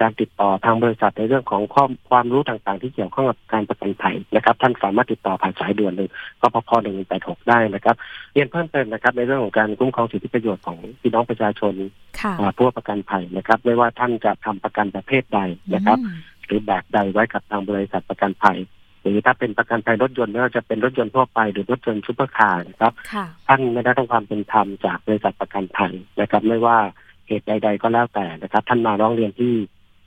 [0.00, 7.96] การติดต่อทางบริษัทในเรื่องของความความรู้ต่างๆ ที่เกี่ยวข้องกับการประกันภัยนะครับ ท่านสามารถติดต่อผ่านสายด่วนหนึ่งกพพหนึ่งแปดหกได้นะครับ
[8.32, 11.74] เรียนเพิ่มเติมนะครับ ในเรื่องของการคุ้มครองสิทธิประโยชน์ของพี่น้องประชาชน
[12.56, 15.40] ผู้เอาประกันภัยนะครับ ไม่ว่าท่านจะทำประกันประเภทใด
[15.74, 15.98] นะครับ
[16.46, 18.58] หรือแบบใดไว้กับทางบริษัทประกันภัย
[19.02, 22.92] หรือถ้าเป็นประกันภัยรถยนต์ไม่ว่าจะเป็นรถยนต์ทั่วไปหรือรถยนต์ซุปเปอร์คาร์นะครับ
[23.48, 26.78] ท่านไม่ได้รับความเป็นธรรมจากบริษัทประกันภัยนะครับ ไม่ว่า
[27.26, 29.54] เหตุใด ๆ ก็แล้วแต่นะครับ ท่านมาร้องเรียนที่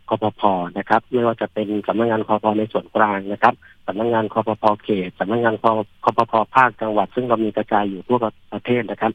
[0.09, 0.41] คปภ.
[0.77, 3.53] นะครับไม่ว่าจะเป็นสำนักงานคปภ.ในส่วนกลางนะครับ
[3.87, 5.71] สำนักงานคอปพเขตสำนักงานคอ
[6.03, 8.17] คอปพภาคจังหวัด ซึ่งเรามีกระจายอยู่ทั่ว
[8.53, 9.11] ประเทศนะครับ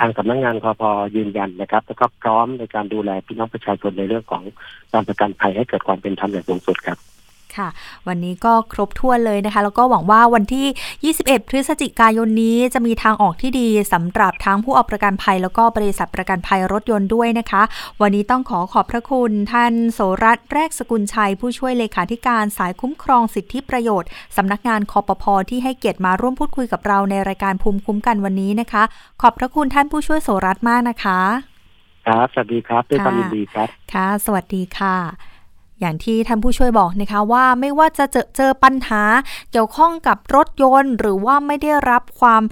[0.00, 0.82] ทางสำนักงานคอพ
[1.16, 4.42] ยืนยันนะครับแล้วก็พร้อมในการดูแลพี่น้องประชาชนในเรื่องของ
[4.92, 6.98] การประกันภัยให้เกิดความเป็นธรรมอย่างสูงสุดครับ
[7.58, 7.68] ค่ะ
[8.08, 17.62] วันนี้ก็ครบถ้วนเลยนะคะ แล้วก็หวังว่าวันที่ 21 พฤศจิกายนนี้จะมีทางออกที่ดีสำหรับทั้งผู้เอาประกันภัย แล้วก็บริษัทประกันภัยรถยนต์ด้วยนะคะ
[18.00, 28.82] วันนี้ต้องขอขอบพระคุณ ท่านโสรัตแรกสกุลชัย ผู้ช่วยเลขาธิการสายคุ้มครองสิทธิประโยชน์สำนักงานคอปพอที่ให้เกียรติมาร่วมพูดคุยกับเราในรายการภูมิคุ้มกันวันนี้นะคะ
[29.22, 31.20] ขอบพระคุณท่านผู้ช่วยโสรัตมากนะคะ
[32.06, 35.31] ครับ สวัสดีครับด้วยความยินดีครับ ค่ะ สวัสดีค่ะ
[35.82, 39.02] อย่างที่ท่านผู้ช่วยบอกนะคะว่าไม่ว่าจะเจอเจอปัญหา
[39.52, 42.42] เกี่ยวข้องกับรถยนต์ หรือว่าไม่ได้รับความ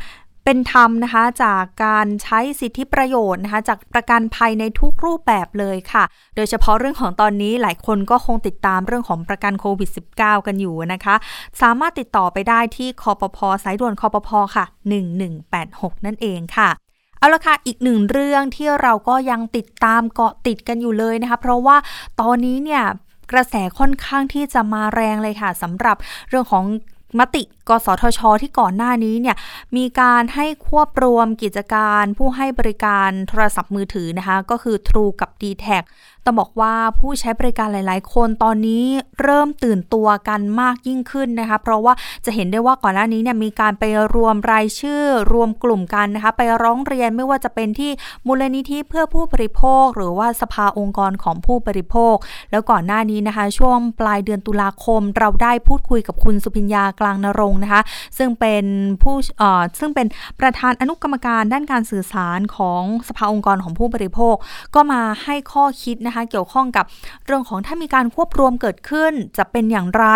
[0.44, 6.04] เป็นธรรมนะคะจากการใช้สิทธิประโยชน์นะคะจากประกันภัยในทุกรูปแบบเลยค่ะ
[6.36, 11.14] โดยเฉพาะเรื่องของตอนนี้หลายคนก็คงติดตามเรื่องของประกันโควิด -19 กันอยู่นะคะ
[11.60, 14.64] สามารถติดต่อไปได้ที่คอปพสายด่วนคอปพค่ะ
[15.34, 16.70] 1186 นั่นเองค่ะ
[17.18, 21.76] เอาละค่ะ อีกหนึ่งเรื่องที่เราก็ยังติดตามเกาะติดกันอยู่เลยนะคะ เพราะว่า
[22.20, 22.82] ตอนนี้เนี่ย
[23.32, 25.96] กระแสค่อนข้างที่จะมาแรงเลยค่ะสำหรับ
[26.28, 26.64] เรื่องของ
[27.18, 29.36] มติกสทช ที่ก่อนหน้านี้เนี่ย
[29.76, 35.66] มีการให้ควบรวมกิจการผู้ให้บริการโทรศัพท์มือถือนะคะ ก็คือ True กับ d t แท
[36.24, 38.84] ต้องบอกว่าผู้ใช้บริการหลาย ๆ คนตอนนี้
[39.22, 41.92] เริ่มตื่นตัวกันมากยิ่งขึ้นนะคะ เพราะว่า
[42.24, 45.02] จะเห็นได้ว่าก่อนหน้านี้เนี่ยมีการไปรวมรายชื่อ
[45.32, 47.90] รวมกลุ่มกันนะคะ ไปร้องเรียนไม่ว่าจะเป็นที่
[48.26, 52.14] มูลนิธิเพื่อผู้บริโภค หรือว่าสภาองค์กรของผู้บริโภค
[52.50, 57.82] แล้วก่อนหน้านี้นะคะ ช่วงปลายเดือนตุลาคมเราได้พูดคุยกับคุณสุพิญญากลางนรงนะคะ
[58.18, 58.64] ซึ่งเป็น
[59.02, 60.06] ผู้เอ่อซึ่งเป็น
[60.40, 64.34] ประธานอนุกรรมการด้านการสื่อสารของสภาองค์กรของผู้บริโภค
[64.74, 66.84] ก็มาให้ข้อคิดนะคะ เกี่ยวข้องกับ
[67.26, 70.06] เรื่องของถ้ามีการควบรวมเกิดขึ้นจะเป็นอย่างไร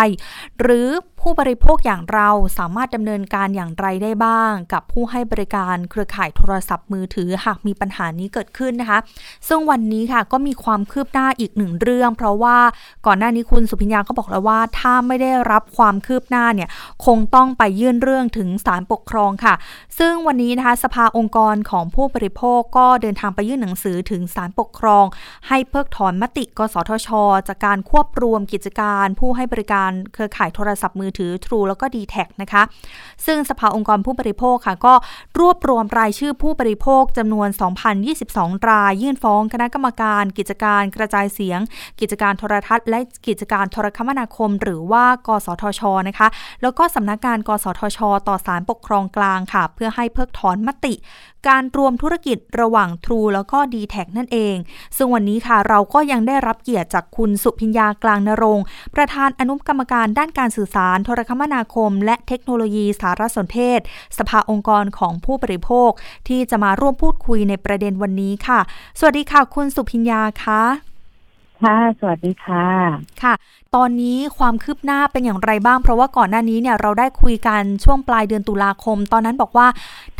[0.61, 0.89] หรือ
[1.27, 8.99] ผู้บริโภคอย่างเราสามารถดำเนินการอย่างไรได้บ้าง กับผู้ให้บริการเครือข่ายโทรศัพท์มือถือหากมีปัญหานี้เกิดขึ้นนะคะ
[9.47, 12.57] ซึ่งวันนี้ค่ะก็มีความคืบหน้าอีกหนึ่งเรื่อง เพราะว่า
[13.05, 16.69] ก่อนหน้านี้คุณสุพิญญาก็บอกแล้วว่า ถ้าไม่ได้รับความคืบหน้าเนี่ย
[17.05, 19.53] คงต้องไปยื่นเรื่องถึงศาลปกครองค่ะ
[19.99, 25.05] ซึ่งวันนี้นะคะสภาองค์กรของผู้บริโภคก็เดินทางไปยื่นหนังสือถึงศาลปกครอง
[25.47, 27.09] ให้เพิกถอนมติ กสทช
[27.47, 32.63] จากการควบรวมกิจการ ผู้ให้บริการเครือข่ายโทรศัพท์มือถือ True แล้วก็ d t แทนะคะ
[33.25, 34.93] ซึ่งสภาองค์กรผู้บริโภคค่ะ ก็
[35.39, 37.49] รวบรวมรายชื่อผู้บริโภคจำนวน
[38.09, 41.59] 2,022 ราย ยื่นฟ้องคณะกรรมการ กิจการกระจายเสียง
[41.99, 46.27] กิจการโทรทัศน์ และกิจการโทรคมนาคม หรือว่า กสทชนะคะ
[46.61, 50.93] แล้วก็สำนักงาน กสทช ต่อศาลปกครองกลางค่ะ เพื่อให้เพิกถอนมติ
[51.47, 54.55] การรวมธุรกิจระหว่าง True แล้วก็ d t แทนั่นเอง
[54.97, 58.59] ซึ่งวันนี้ค่ะเราก็ยังได้รับเกียรติจากคุณสุพิญญากลางนรง
[58.95, 63.79] ประธานอนุกรรมการด้านการสื่อสาร โทรคมนาคม และเทคโนโลยีสารสนเทศ
[64.17, 65.91] สภาองค์กรของผู้บริโภค
[66.27, 68.59] ที่จะมาร่วมพูดคุยในประเด็นวันนี้ค่ะ
[68.99, 70.94] สวัสดีค่ะ คุณสุพิญญาค่ะ
[71.63, 72.67] ค่ะ สวัสดีค่ะ
[73.23, 73.33] ค่ะ
[73.75, 79.67] ตอนนี้ความคืบหน้าเป็นอย่างไรบ้าง เพราะว่าก่อนหน้านี้เนี่ยเราได้คุยกันช่วงปลายเดือนตุลาคม ตอนนั้นบอกว่า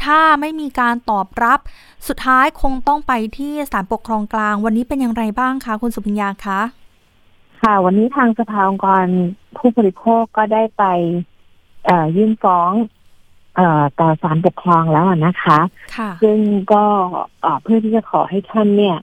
[0.04, 1.60] ถ้าไม่มีการตอบรับ
[2.08, 6.60] สุดท้ายคงต้องไปที่ศาลปกครองกลาง วันนี้เป็นอย่างไรบ้างคะคุณสุพิญญาคะ
[7.62, 9.06] ค่ะ วันนี้ทางสภาองค์กร
[9.58, 10.84] ผู้บริโภคก็ได้ไป
[12.16, 12.72] ยื่นฟ้อง
[14.00, 15.60] ต่อศาลปกครองแล้วนะคะ
[16.22, 16.40] ซึ่ง
[16.74, 16.84] ก็
[17.64, 18.98] เพื่อที่จะขอให้ท่านเนี่ย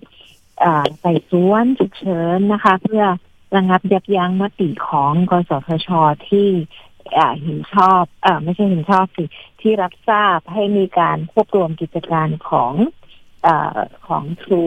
[1.00, 3.04] ใส่สวนฉุกเฉินนะคะ เพื่อ
[3.56, 5.88] ระงับยับยั้งมติของกสทช
[6.28, 6.48] ที่
[7.42, 9.24] เห็นชอบอไม่ใช่เห็นชอบสิ
[9.60, 12.72] ที่รับทราบให้มีการควบรวมกิจการของ
[13.46, 13.48] อ
[14.06, 14.62] ของทรู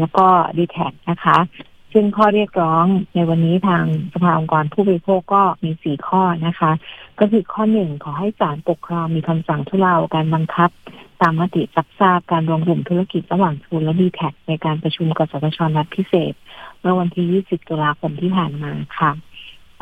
[0.00, 0.26] แล้วก็
[0.58, 1.38] ดีแท็นะคะ
[1.92, 6.72] ซึ่งข้อเรียกร้องในวันนี้ทางสภาองค์กรผู้บริโภคก็มีสี่ข้อนะคะ
[7.18, 10.70] ก็คือข้อหนึ่งขอให้ศาลปกครองมีคำสั่งทุเลาการบังคับ
[11.22, 16.32] ตามมติรับทราบการรวมกลุ่มธุรกิจระหว่างทูลและดีแท็ในการประชุมกสทชนัดพิเศษ
[16.80, 19.10] เมื่อวันที่ 20 ตุลาคมที่ผ่านมาค่ะ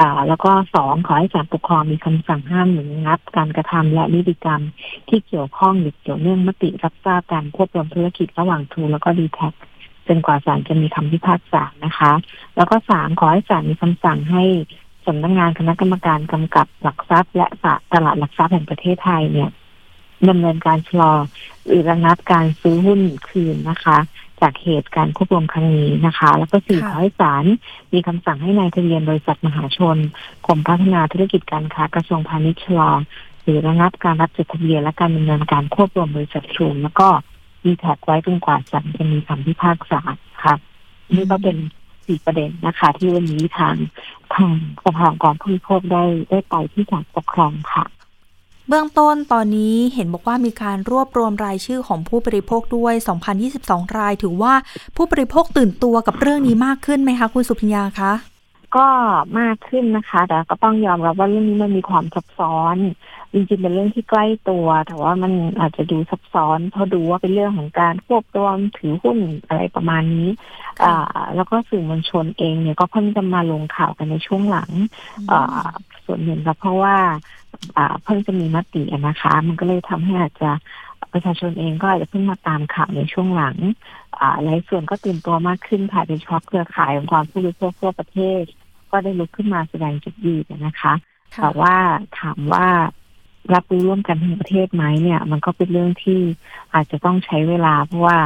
[0.00, 4.62] อ่าแล้วก็สองขอให้ศาลปกครองมีคำสั่งห้ามหรืองับการกระทำและนิติกรรม
[5.08, 9.48] ที่เกี่ยวข้องหรือเกี่ยวเนื่องมติรับทราบการควบรวมธุรกิจระหว่างทูนแล้วก็ดีแท็
[10.10, 12.12] จนกว่าศาลจะมีคำพิพากษานะคะ
[12.56, 14.44] แล้วก็สามขอให้ศาลมีคำสั่งให้
[15.06, 17.46] สำนักงงานคณะกรรมการกำกับหลักทรัพย์และ
[17.92, 19.50] ตลาดหลักทรัพย์แห่งประเทศไทยเนี่ย
[20.28, 21.12] ดำเนินการชะลอ
[21.66, 23.98] หรือระงับการซื้อหุ้นคืนนะคะ
[24.40, 27.44] จากเหตุการณ์ควบรวมครั้งนี้นะคะ แล้วก็สี่ขอให้ศาล
[27.92, 29.96] มีคำสั่งให้นายทะเบียนบริษัทมหาชน
[30.46, 32.90] กรมพัฒนาธุรกิจการค้ากระทรวงพาณิชย์ชะลอ
[33.42, 37.08] หรือระงับการรับจดทะเบียนและการดำเนินการควบรวมบริษัทชูนแล้วก็
[37.64, 40.00] มีแท็กไว้จนกว่าศาลจะมีคำพิพากษา
[40.44, 40.54] ค่ะ
[41.16, 41.56] นี่ก็เป็น
[42.06, 43.74] สี่ประเด็นนะคะ ที่วันนี้ทาง
[44.34, 44.52] ทาง
[44.84, 47.84] สภาองค์กรผู้บริโภคได้ได้ไปที่ศาลปกครองค่ะ
[48.68, 52.94] เบื้องต้นตอนนี้เห็นบอกว่ามีการรวบรวมรายชื่อของผู้บริโภคด้วย
[53.46, 54.54] 2022 ราย ถือว่า
[54.96, 58.12] ผู้บริโภคตื่นตัวกับเรื่องนี้มากขึ้นไหมคะ คุณสุพิญญาคะ
[58.76, 58.86] ก็
[59.38, 62.76] มากขึ้นนะคะ แต่ก็ต้องยอมรับว่าเรื่องนี้มันมีความซับซ้อน
[63.32, 70.28] จริงๆเป็นเรื่องที่ใกล้ตัว แต่ว่ามันอาจจะดูซับซ้อนเพราะดูว่าเป็นเรื่องของการควบรวมถือหุ้นอะไรประมาณนี้
[70.84, 74.70] อ่าแล้วก็สื่อมวลชนเองเนี่ยก็เพิ่งจะมาลงข่าวกันในช่วงหลัง
[75.30, 75.68] อ่า
[76.04, 76.96] ส่วนหนึ่งก็เพราะว่า
[78.04, 80.50] เพิ่งจะมีมตินะคะ มันก็เลยทำให้อาจจะ
[81.12, 83.56] ประชาชนเองก็อาจจะเพิ่งมาตามข่าวในช่วงหลัง
[84.44, 88.42] หลายส่วนก็ตื่นตัวมากขึ้นผ่านโดยเฉพาะเครือข่ายของความผู้บริโภคทั่วประเทศ
[88.90, 90.94] ก็ได้ลุกขึ้นมาแสดงจุดยืนนะคะ
[91.42, 91.74] แต่ว่า
[92.20, 92.66] ถามว่า
[93.54, 96.20] รับรู้ร่วมกันทั้งประเทศไหมเนี่ย มันก็เป็นเรื่องที่
[96.74, 98.18] อาจจะต้องใช้เวลา เพราะว่า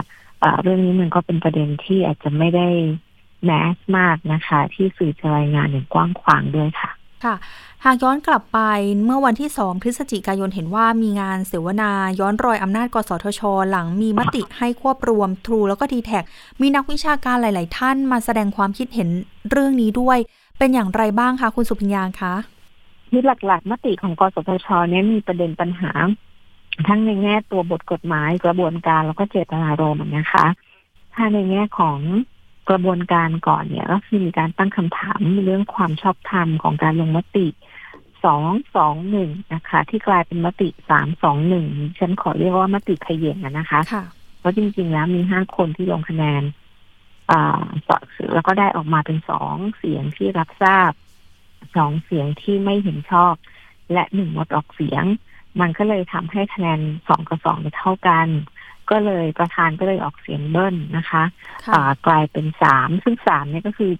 [0.62, 2.68] เรื่องนี้มันก็เป็นประเด็นที่อาจจะไม่ได้
[3.44, 6.90] แมสมากนะคะ ที่สื่อจะรายงานอย่างกว้างขวางด้วยค่ะ
[7.24, 7.34] ค่ะ
[7.84, 8.60] หากย้อนกลับไป
[9.04, 16.20] เมื่อวันที่สองพฤศจิกายนเห็นว่ามีงานเสวนาย้อนรอยอำนาจกสทช หลังมีมติให้ควบรวมทรูแล้วก็ดีแท็
[16.60, 19.08] มีนักวิชาการหลาย ๆ ท่านมาแสดงความคิดเห็น
[19.50, 20.18] เรื่องนี้ด้วย
[20.58, 22.34] เป็นอย่างไรบ้างคะคุณสุพิญญาคะ
[23.14, 25.92] ที่หลักๆ มติของกสทชเนี่ยมีประเด็นปัญหา
[26.86, 30.46] ทั้งในแง่ตัวบทกฎหมายกระบวนการแล้วก็เจตนารมณ์นะคะ
[31.14, 31.98] ถ้าในแง่ของ
[32.70, 37.46] กระบวนการก่อนเนี่ยก็คือมีการตั้งคำถามเรื่องความชอบธรรมของการลงมติ
[38.24, 38.42] สอง
[38.76, 41.66] สองหนึ่งนะคะ ที่กลายเป็นมติสามสองหนึ่ง
[41.98, 43.80] ฉันขอเรียกว่ามติขยงนะคะ
[44.38, 46.42] เพราะจริง ๆ แล้วมีห้าคนที่ลงคะแนน
[47.30, 47.64] อ่า
[48.34, 50.90] แล้วก็ได้ออกมาเป็นสองเสียงที่รับทราบ
[51.76, 53.34] สองเสียงที่ไม่เห็นชอบ
[53.92, 55.04] และหนึ่งงดออกเสียง
[55.60, 58.28] มันก็เลยทำให้คะแนนสองกับสองเท่ากัน
[58.90, 63.92] ก็เลยประธานก็เลยออกเสียงเบิ้ลนะคะะกลายเป็นสามซึ่งสามเนี่ยก็คือ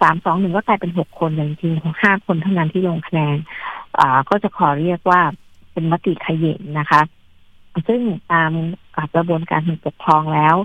[0.00, 3.36] สามสองหนึ่งก็กลายเป็นหกคนจริงๆห้าคนเท่านั้นที่ลงคะแนน
[4.28, 5.20] ก็จะขอเรียกว่า
[5.72, 7.00] เป็นมติขย่งนะคะ
[7.88, 8.00] ซึ่ง
[8.32, 8.52] ตาม
[9.14, 10.56] กระบวนการทางปกครองแล้ว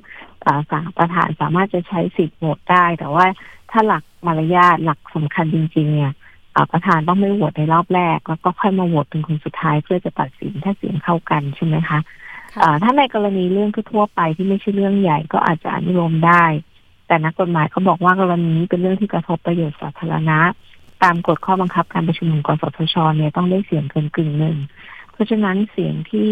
[0.71, 3.25] สาประธานสามารถจะใช้สิทธิ์โหวตได้ แต่ว่า
[3.71, 6.11] ถ้าหลักมารยาทหลักสำคัญจริง ๆ เนี่ย
[6.71, 11.99] ประธานต้องไม่โหวตในรอบแรก แล้วก็ค่อยมาโหวตเป็นคนสุดท้ายเพื่อจะตัดสินถ้าเสียงเข้ากันใช่ไหมคะ
[12.83, 16.45] ถ้าในกรณีเรื่องทั่วไปที่ไม่ใช่เรื่องใหญ่ก็อาจจะอนุโลมได้
[17.07, 20.39] แต่นักกฎหมายเขาบอกว่ากรณีนี้เป็นเรื่องที่กระทบประโยชน์สาธารณะ
[21.03, 24.57] ตามกฎข้อบังคับการประชุมของกสทชเนี่ยต้องได้เสียงเกินกึ่งหนึ่ง
[25.11, 26.29] เพราะฉะนั้นเสียงที่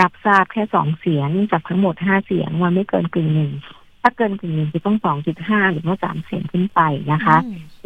[0.00, 3.52] รับทราบแค่สองเสียงจากทั้งหมดห้าเสียงมันไม่เกินกึ่งหนึ่ง
[4.02, 6.80] ถ้าเกินกึ่งหนึ่งจะต้องสองจุดห้าหรือว่าสามเสียงขึ้นไป
[7.12, 7.36] นะคะ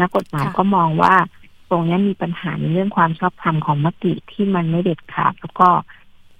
[0.00, 1.14] นักกฎหมายก็มองว่า
[1.70, 5.68] ตรงนี้มีปัญหาในเรื่องความชอบธรรมของมติที่มันไม่เด็ดขาดแล้วก็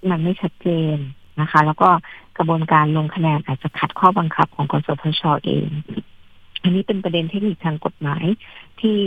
[0.09, 0.97] มันไม่ชัดเจน
[1.41, 1.89] นะคะ แล้วก็
[2.37, 5.67] กระบวนการลงคะแนนอาจจะขัดข้อบังคับของกสทชเอง
[6.61, 8.25] อันนี้เป็นประเด็นเทคนิคทางกฎหมาย
[8.79, 8.99] ที่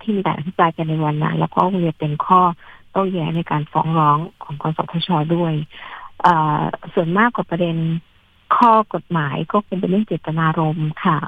[0.00, 2.40] ที่มีการอภิปรายกันในวันนั้นแล้วก็จะเป็นข้อ
[2.90, 5.52] โต้แย้งในการฟ้องร้องของกสทชด้วย
[6.94, 7.76] ส่วนมากกว่าประเด็น
[8.56, 11.18] ข้อกฎหมายก็เป็นเรื่องเจตนารมณ์ค่ะ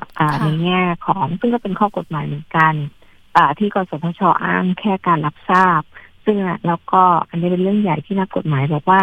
[0.43, 2.75] ในแง่ของซึ่งก็เป็นข้อกฎหมายเหมือนกัน
[3.59, 5.81] ที่กสทชอ้างแค่การรับทราบ
[6.25, 9.01] ซึ่งแล้วก็อันนี้เป็นเรื่องใหญ่ที่นักกฎหมายบอกว่า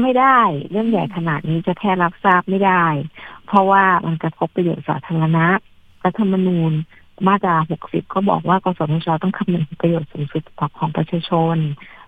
[0.00, 0.38] ไม่ได้
[0.70, 2.84] เรื่องใหญ่ขนาดนี้จะแค่รับทราบไม่ได้
[3.46, 5.46] เพราะว่ามันกระทบประโยชน์สาธารณะ
[6.04, 6.72] รัฐธรรมนูญ
[7.26, 10.42] มาตรา 60 ก็บอกว่ากสทชต้องคำนึงประโยชน์สูงสุด
[10.78, 11.56] ของประชาชน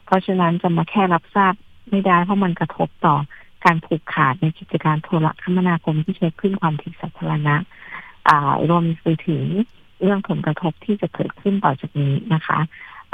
[0.05, 1.55] เพราะฉะนั้นจะมาแค่รับทราบ
[1.91, 3.17] ไม่ได้เพราะมันกระทบต่อ
[3.65, 7.57] การผูกขาดในกิจการโทรคมนาคมที่ใช้ขึ้นความถี่สาธารณะ
[8.69, 9.43] รวมไปถึง
[10.03, 12.59] เรื่องผลกระทบที่จะเกิดขึ้นต่อจากนี้นะคะ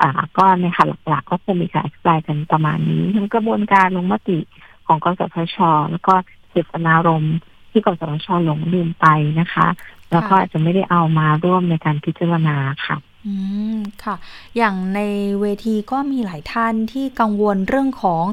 [0.00, 4.38] อ่าก็ในค่ะหลักๆ ก็คงมีการอธิบายกันประมาณนี้ทั้งกระบวนการลงมติ
[4.86, 5.56] ของกสทช
[5.90, 6.14] แล้วก็
[6.50, 7.36] เจตนารมณ์
[7.70, 9.06] ที่กสทชหลงลืมไป
[9.40, 9.66] นะคะ
[10.12, 13.34] แล้วก็อาจจะไม่ได้เอามาร่วมในการพิจารณาค่ะอื
[13.74, 14.16] มค่ะ
[14.56, 15.00] อย่างใน
[15.40, 18.24] เวทีก็มีหลายท่านที่กังวลเรื่องของ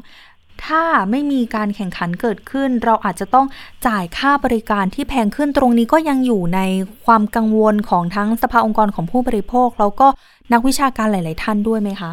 [0.66, 3.46] ถ้าไม่มีการแข่งขันเกิดขึ้น เราอาจจะต้อง
[3.86, 6.60] จ่ายค่าบริการที่แพงขึ้นตรงนี้ก็ยังอยู่ใน
[7.06, 10.06] ความกังวลของทั้งสภาองค์กรของผู้บริโภค แล้วก็
[10.52, 12.12] นักวิชาการหลาย ๆ ท่านด้วยไหมคะ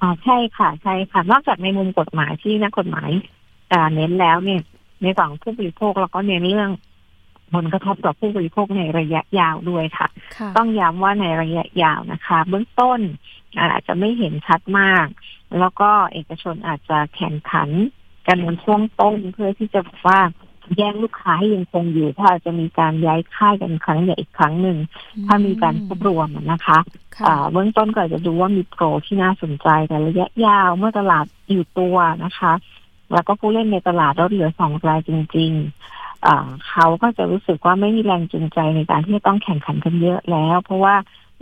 [0.00, 3.10] อ๋อใช่ค่ะใช่ค่ะ นอกจากในมุมกฎหมายที่นักกฎหมาย
[3.94, 4.62] เน้นแล้วเนี่ย
[5.02, 6.70] ในฝั่งผู้บริโภคเราก็เน้นเรื่อง
[7.54, 10.08] ผลกระทบต่อผู้บริโภคในระยะยาวด้วยค่ะ
[10.56, 13.00] ต้องย้ำว่าในระยะยาวนะคะ เบื้องต้น
[13.58, 15.06] อาจจะไม่เห็นชัดมาก
[15.58, 17.68] แล้วก็เอกชนอาจจะแข่งขัน
[18.26, 20.20] กันในช่วงต้นเพื่อที่จะบอกว่า
[20.76, 24.78] แย่งลูกค้าให้ยังคงอยู่ ถ้าจะมีการย้ายค่ายกันครั้งใหญ่อีกครั้งหนึ่ง
[25.26, 26.78] ถ้ามีการควบรวมนะคะ
[27.52, 32.52] เบื้องต้นก็จะดูว่ามีโปรที่น่าสนใจแต่ระยะยาวเมื่อตลาดอยู่ตัวนะคะ
[33.12, 40.94] แล้วก็ผู้เล่นในตลาดลดเหลือสองรายจริง ๆ เขาก็จะรู้สึกว่าไม่มีแรงจูงใจในการที่จะต้องแข่งขันกันเยอะแล้ว เพราะว่า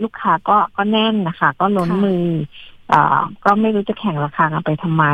[0.03, 2.25] ลูกค้าก็ก็แน่นนะคะ ก็ล้นมือ
[3.43, 5.05] ก็ไม่รู้จะแข่งราคากันไปทำไม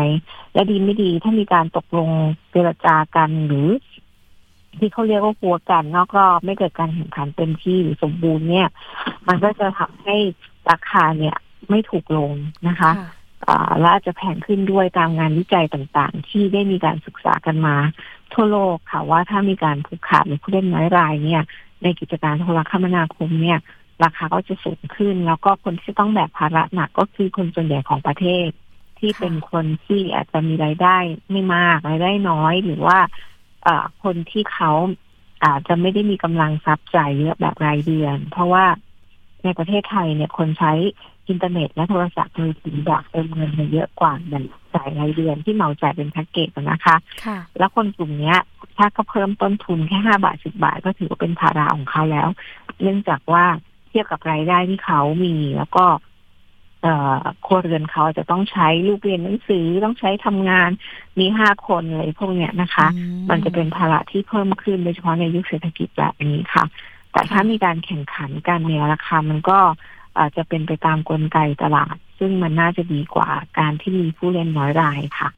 [0.53, 2.09] และดีไม่ดีถ้ามีการตกลง
[2.51, 3.69] เจรจากันหรือ
[4.79, 8.67] ที่เขาเรียกว่าหัวกันนอกรอบไม่เกิดการแข่งขันเต็มที่หรือสมบูรณ์เนี่ย
[9.27, 10.15] มันก็จะทำให้
[10.69, 11.35] ราคาเนี่ย
[11.69, 12.31] ไม่ถูกลง
[12.67, 12.91] นะคะ
[13.79, 17.75] และอาจจะแพงขึ้นด้วยตามงานวิจัยต่างๆ ที่ได้มีการศึกษากันมา
[18.33, 21.43] ทั่วโลกค่ะว่าถ้ามีการผูกขาดหรือผู้เล่นน้อยรายเนี่ย
[21.83, 23.59] ในกิจการโทรคมนาคมเนี่ย
[24.03, 28.47] ราคาก็จะสูงขึ้น แล้วก็คนที่ต้องแบกภาระหนักก็คือคนส่วนใหญ่ของประเทศ
[28.99, 30.97] ที่เป็นคนที่อาจจะมีรายได้
[31.31, 32.99] ไม่มากรายได้น้อย หรือว่า
[33.65, 33.67] อ
[34.03, 34.71] คนที่เขา
[35.45, 38.65] อาจจะไม่ได้มีกำลังทรัพย์จ่ายเยอะแบบรายเดือน เพราะว่า
[39.43, 40.73] ในประเทศไทยเนี่ยคนใช้
[41.29, 44.43] อินเทอร์เน็ตและโทรศัพท์มือถือแบบเติมเงินเยอะกว่าแบบ
[44.75, 46.95] จ่ายรายเดือนที่เหมาจ่ายเป็นแพ็กเกจนะคะ
[47.57, 48.35] แล้วคนกลุ่มนี้
[48.77, 52.27] ถ้าก็เพิ่มต้นทุนแค่ห้าบาทสิบาทก็ถือว่าเป็นภาระของเขาแล้ว
[52.81, 55.85] เนื่องจากว่าเทียบกับรายได้ที่เขามีแล้วก็
[56.83, 60.69] เอ่อครัวเรือนเขาจะต้องใช้ลูกเรียนหนังสือต้องใช้ทำงาน
[61.19, 62.88] มีห้าคนอะไรพวกเนี้ยนะคะ
[63.29, 66.63] มันจะเป็นภาระที่เพิ่มขึ้นโดยเฉพาะในยุคเศรษฐกิจแบบนี้ค่ะ
[67.12, 69.59] แต่ถ้ามีการแข่งขันกันเนี่ยราคามันก็
[70.19, 75.29] อาจจะเป็นไปตามกลไกตลาด ซึ่งมันน่าจะดีกว่าการที่มีผู้เล่นน้อยรายค่ะ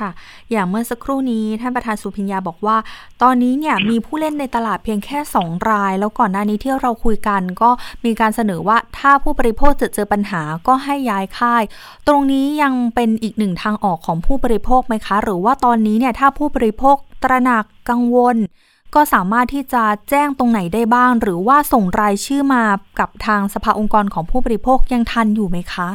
[0.00, 0.10] ค่ะ
[0.50, 2.76] อย่างเมื่อสักครู่นี้ท่านประธานสุพิญญาบอกว่า
[3.22, 7.70] ตอนนี้เนี่ยมีผู้เล่นในตลาดเพียงแค่ 2 ราย แล้วก่อนหน้านี้ที่เราคุยกัน ก็
[8.04, 11.62] มีการเสนอว่าถ้าผู้บริโภคจะเจอปัญหาก็ให้ย้ายค่าย
[12.08, 18.36] ตรงนี้ยังเป็นอีกหนึ่งทางออกของผู้บริโภคไหมคะ หรือว่าตอนนี้เนี่ยถ้าผู้บริโภคตระหนักกังวล
[18.94, 22.62] ก็สามารถที่จะแจ้งตรงไหนได้บ้าง หรือว่าส่งรายชื่อมา
[22.98, 25.88] กับทางสภาองค์กรของผู้บริโภคยังทันอยู่ไหมคะ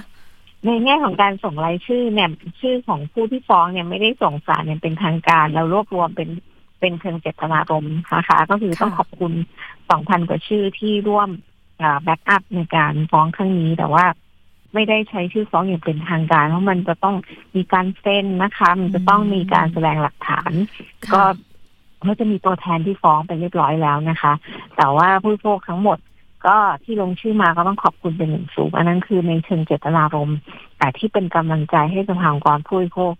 [0.65, 2.29] ในแง่ของการส่งรายชื่อเนี่ย
[2.61, 6.29] ชื่อของผู้ที่ฟ้องเนี่ยไม่ได้ส่งสารเนี่ยเป็นทางการ เรารวบรวมเป็น
[6.79, 9.33] เป็นเชิงเจตนารมณ์นะคะก็คือต้องขอบคุณ
[9.89, 11.29] สองพันกว่าชื่อที่ร่วม
[12.03, 14.05] แบ็กอัพในการฟ้องครั้งนี้แต่ว่า
[14.73, 17.15] ไม่ได้ใช้ชื่อฟ้องอย่างเป็นทางการ เพราะมันจะต้อง
[17.55, 20.51] มีการเซ็นนะคะ มันจะต้องมีการแสดงหลักฐาน
[21.13, 21.21] ก็
[22.01, 24.33] เขาจะมีตัวแทนที่ฟ้องไปเรียบร้อยแล้วนะคะ
[24.77, 25.97] แต่ว่าผู้โภคทั้งหมด
[26.45, 30.37] ก็ที่ลงชื่อมาก็ต้องขอบคุณเป็นหนึ่งสูง อันนั้นคือในเชิงเจตนารมณ์
[30.77, 33.13] แต่ที่เป็นกำลังใจให้สภาองค์กรผู้บริโภค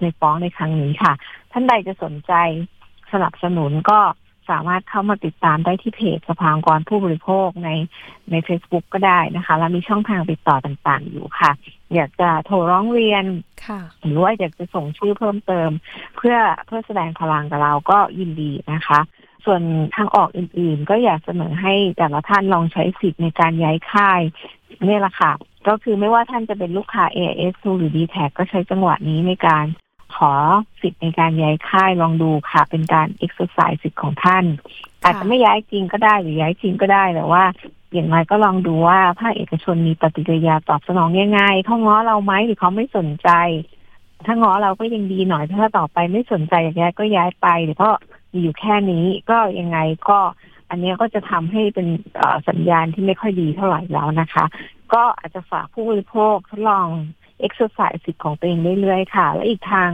[0.00, 1.12] ในฟ้องในครั้งนี้ค่ะ
[1.52, 2.32] ท่านใดจะสนใจ
[3.12, 4.00] สนับสนุนก็
[4.50, 7.70] สามารถเข้ามาติดตามได้ที่เพจสภาองค์กรผู้บริโภคใน
[8.30, 11.50] ใน Facebook ก็ได้นะคะ แล้วมีช่องทางติดต่อต่างๆ อยู่ค่ะ
[11.94, 13.24] อยากจะโทรร้องเรียน
[14.04, 15.70] หรือว่าอยากจะส่งชื่อเพิ่มเติม
[16.16, 16.36] เพื่อ
[16.66, 19.00] เพื่อแสดงพลังกับเราก็ยินดีนะคะ
[19.44, 19.62] ส่วน
[19.96, 24.20] ทางออกอื่นๆ ก็อยากเสนอให้แต่ละท่านลองใช้สิทธิ์ในการย้ายค่าย
[24.86, 25.32] นี่แหละค่ะ
[25.68, 29.64] ก็คือไม่ว่าท่านจะเป็นลูกค้า AIS หรือ d t แทก็ใช้จังหวะนี้ในการ
[30.16, 30.32] ขอ
[30.80, 34.44] สิทธิ์ในการย้ายค่ายลองดูค่ะ เป็นการเอ็กซ์ไซส์สิทธิ์ของท่าน
[35.04, 37.44] อาจจะไม่ย้ายจริงก็ได้หรือย้ายจริงก็ได้แต่ว่า
[37.92, 43.30] อย่างไรก็ลองดูว่าภาคเอกชนมีปฏิกิริยาตอบสนองยังไงเขาง้อเราไหมหรือเขาไม่สนใจ
[44.26, 47.96] ถ้าง้อเราก็ยังดีหน่อยถ้าต่อไปไม่สนใจอย่างนี้ก็ย้ายไปหรือเพราะ
[48.32, 49.78] มีอยู่แค่นี้ก็ยังไง
[50.10, 50.18] ก็
[50.70, 51.88] อันนี้ก็จะทำให้เป็น
[52.48, 54.44] สัญญาณที่ไม่ค่อยดีเท่าไหร่แล้วนะคะ
[54.94, 56.88] ก็อาจจะฝากผู้บริโภคทดลอง
[57.40, 59.90] เอ็กซ์ไซส์สิทธิ์ของตัวเองเรื่อยๆค่ะ และอีกทาง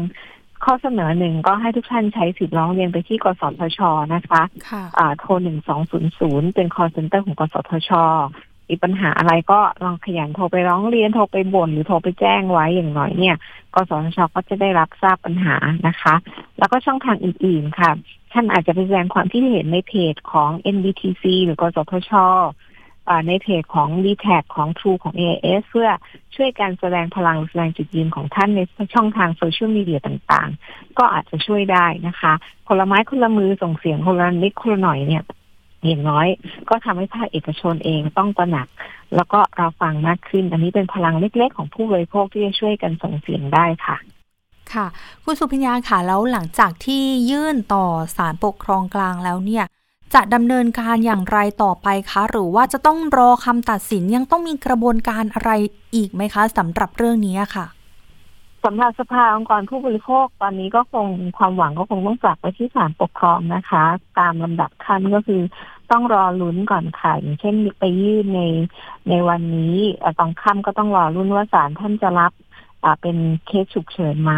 [0.65, 3.81] ข้อเสนอหนึ่งก็ให้ทุกท่านใช้สิทธิ์ร้องเรียนไปที่กสทช
[4.15, 7.91] นะคะโทรหนึ่งสองศูนย์ศูนย์เป็น call center ของกสทช
[8.69, 13.37] มีปัญหาอะไรก็ลองขยันโทรไปร้องเรียนโทรไปบ่นหรือโทรไปแจ้งไว้อย่างน้อยเนี่ย
[13.75, 15.57] กสทชก็จะได้รับทราบปัญหา
[15.89, 16.15] นะคะ
[16.59, 17.91] แล้วก็ช่องทางอื่นๆค่ะ
[18.33, 22.13] ท่านอาจจะไปแสดงความคิดเห็นในเพจของ NBTC หรือกสทช
[23.29, 24.27] ในเพจของ dtac
[24.57, 25.89] ของ True ของ AIS เพื่อ
[26.35, 28.61] ช่วยการแสดงพลังแสดงจุดยืนของท่านใน
[28.95, 32.33] ช่องทางโซเชียลมีเดีย่างๆ ก็อาจจะช่วยได้นะคะ
[32.69, 35.23] คนละไม้คนละมือส่งเสียงคนละนิดคนละหน่อยเนี่ย
[35.87, 36.27] อย่างน้อย
[36.69, 38.69] ก็ทำให้ภาคเอกชนเองต้องตระหนัก
[39.15, 43.97] แล้วก็เราฟังมากขึ้น อันนี้เป็นพลังเล็กๆ ของผู้บริโภคที่จะช่วยกันส่งเสียงได้ค่ะ
[44.73, 44.87] ค่ะ
[45.25, 47.85] คุณสุพิญญาค่ะแล้วหลังจากที่ยื่นต่อ
[48.17, 49.65] ศาลปกครองกลางแล้วเนี่ย
[50.15, 55.51] จะดำเนินการอย่างไรต่อไปคะ หรือว่าจะต้องรอคำตัดสินยังต้องมีกระบวนการอะไร
[55.95, 57.67] อีกไหมคะสำหรับเรื่องนี้ค่ะ
[58.65, 61.07] สำหรับสภาองค์กรผู้บริโภคตอนนี้ก็คง
[61.39, 63.85] ความหวังก็คงต้องฝากไปที่ศาลปกครองนะคะ
[64.19, 65.43] ตามลำดับขั้นก็คือ
[65.91, 68.43] ต้องรอลุ้นก่อนค่ะอย่างเช่นไปยื่นใน
[69.09, 69.77] ในวันนี้
[70.19, 72.33] ตอนค่ำก็ต้องรอลุ้นว่าศาลท่านจะรับ
[73.03, 73.17] เป็น
[73.47, 74.33] เคสฉุกเฉินไหม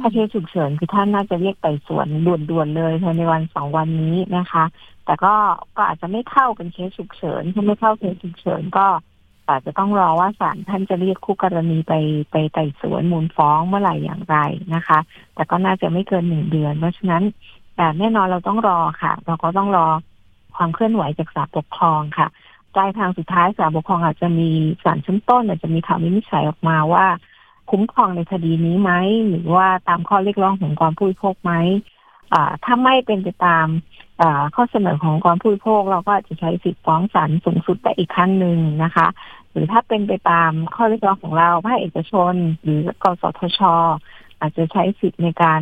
[0.00, 4.64] ถ้าเคสฉุกเฉินคือท่านน่าจะเรียกไต่สวนด่วนๆเลยภายในวันสองวันนี้นะคะ
[5.04, 5.34] แต่ก็
[5.76, 8.86] ก็อาจจะไม่เข้าเป็นเคสฉุกเฉินถ้าไม่เข้าเคสฉุกเฉินก็
[9.48, 11.94] อาจจะต้องรอว่าศาลท่านจะเรียกคู่กรณีไป
[12.32, 14.36] ไปไต่สวนมูลฟ้องเมื่อไหร่อย่างไร
[14.74, 14.98] นะคะ
[15.34, 17.22] แต่ก็น่าจะไม่เกินหนึ่งเดือน เพราะฉะนั้น
[17.76, 19.86] แต่แน่นอนเราต้องรอค่ะ เราก็ต้องรอ
[20.56, 22.28] ความเคลื่อนไหวจากศาลปกครองค่ะ
[22.74, 24.50] ปลายทางสุดท้ายศาลปกครองอาจจะมี
[24.84, 27.06] ศาลชั้นต้น อาจจะมีคำวินิจฉัยออกมาว่า
[27.70, 28.90] คุ้มครองในคดีนี้ไหม
[29.28, 31.52] หรือว่าตามข้อเรียกร้องของกรผู้บริโภคไหม
[32.64, 33.66] ถ้าไม่เป็นไปตาม
[34.54, 39.06] ข้อเสนอของกรผู้บริโภคเราก็จะใช้สิทธิฟ้องศาลสูงสุดได้อีกขั้นหนึ่งนะคะ
[39.50, 43.60] หรือถ้าเป็นไปตามข้อเรียกร้องของเราภาคเอกชน หรือกสทช
[44.40, 45.60] อาจจะใช้สิทธิ์ในการ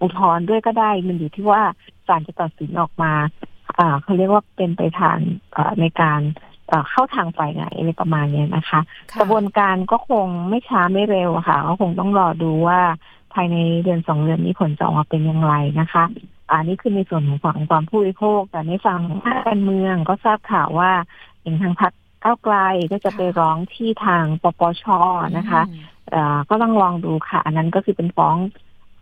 [0.00, 1.62] อุทธรณ์ด้วยก็ได้ มันอยู่ที่ว่า
[2.08, 3.12] ศาลจะตัดสินออกมา
[4.02, 5.18] เขาเรียกว่าเป็นไปทาง
[5.80, 6.20] ในการ
[6.90, 8.80] เข้าทางฝ่ายไหนอะไรประมาณนี้นะคะ
[9.20, 12.80] กระบวนการก็คงไม่ช้าไม่เร็วค่ะ ก็คงต้องรอดูว่า
[13.34, 16.04] ภายในเดือนสองเดือนนี้ผลจะออกมาเป็นอย่างไรนะคะ
[16.50, 20.92] อันนี้คือในส่วนของฝั่งความผู้บริโภค แต่ในฝั่งภาคการเมืองก็ทราบข่าวว่า
[21.42, 21.92] อย่างทางพรรค
[22.24, 22.56] ก้าวไกล
[22.92, 24.84] ก็จะไปร้องที่ทางปปช
[25.38, 25.62] นะคะ
[26.50, 28.36] ก็ต้องลองดูค่ะ อันนั้นก็คือเป็นฟ้อง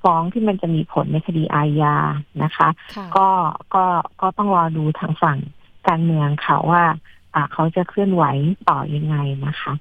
[0.07, 1.97] ฟ้องที่มันจะมีผลในคดีอาญา
[2.43, 2.69] นะคะ
[3.17, 3.29] ก็
[3.75, 3.85] ก็
[4.21, 5.39] ก็ต้องรอดูทางฝั่ง
[5.89, 6.83] การเมืองค่ะว่า
[7.53, 8.25] เขาจะเคลื่อนไหว
[8.69, 9.73] ต่อยังไงนะคะ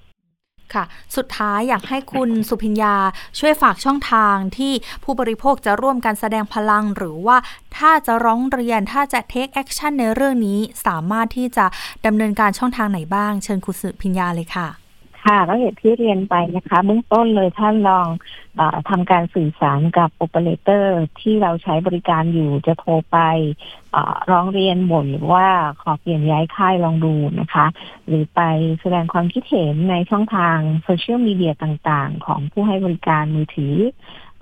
[0.73, 0.83] ค่ะ
[1.15, 2.95] สุดท้ายอยากให้คุณสุพิญญา
[3.39, 4.73] ช่วยฝากช่องทางที่
[5.03, 7.37] ผู้บริโภคจะร่วมกันแสดงพลัง หรือว่า
[7.77, 11.65] ถ้าจะร้องเรียนถ้าจะ take action ในเรื่องนี้ สามารถที่จะ
[12.05, 14.84] ดำเนินการช่องทางไหนบ้าง เชิญคุณสุพิญญาเลยค่ะ
[15.25, 23.17] ค่ะก็อย่างที่เรียนไปนะคะเบื้องต้นเลยท่านลองทำการสื่อสารกับโอเปอเรเตอร์ที่เราใช้บริการอยู่จะโทรไป
[24.31, 25.45] ร้องเรียนบ่นหรือว่า
[25.81, 27.65] ขอเปลี่ยนย้ายค่ายลองดูนะคะ
[28.07, 28.41] หรือไป
[28.81, 33.75] แสดงความคิดเห็นในช่องทางโซเชียลมีเดียต่างๆ ของผู้ให้บริการมือถือ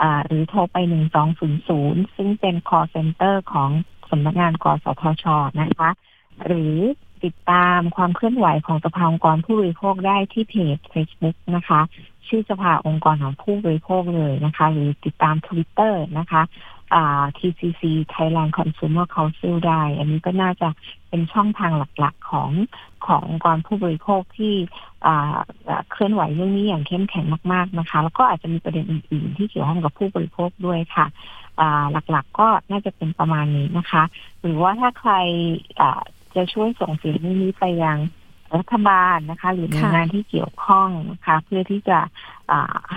[0.01, 3.69] อหรือโทรไปหนึ่งสองศูนย์ศูนย์ซึ่งเป็น call center ของ
[4.09, 5.25] สำนักงานกสทช
[5.61, 5.89] นะคะ
[6.45, 6.75] หรือ
[7.25, 11.81] ติดตามความเคลื่อนไหวของสภาองค์กรผู้บริโภคได้ที่เพจ Facebook นะคะ
[12.27, 16.41] ชื่อสภาองค์กรของผู้บริโภคเลยนะคะ หรือติดตาม Twitter นะคะ
[17.37, 20.69] TCC Thailand Consumer Council ได้ อันนี้ก็น่าจะ
[21.09, 22.51] เป็นช่องทางหลักๆของ
[23.07, 24.53] ขององค์กรผู้บริโภคที่
[25.91, 31.05] เคลื่อนไหวเรื่องนี้อย่างเข้มแข็งมาก ๆนะคะ แล้วก็อาจจะมีประเด็นอื่นๆ ที่เกี่ยวข้องกับผู้บริโภคด้วยค่ะ
[32.11, 34.03] หลักๆก็น่าจะเป็นประมาณนี้นะคะ
[34.41, 35.13] หรือว่าถ้าใคร
[36.35, 37.97] จะช่วยส่งเสียงนี้ไปยัง
[38.57, 41.99] รัฐบาลนะคะ หรือหน่วยงานที่เกี่ยวข้องนะคะ เพื่อที่จะ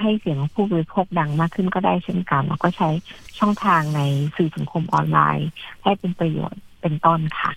[0.01, 2.89] ให้เสียงผู้บริโภคดังมากขึ้นก็ได้เช่นกัน แล้วก็ใช้
[3.39, 4.01] ช่องทางใน
[4.37, 5.49] สื่อสังคมออนไลน์
[5.83, 7.51] ให้เป็นประโยชน์เป็นต้นค่ะ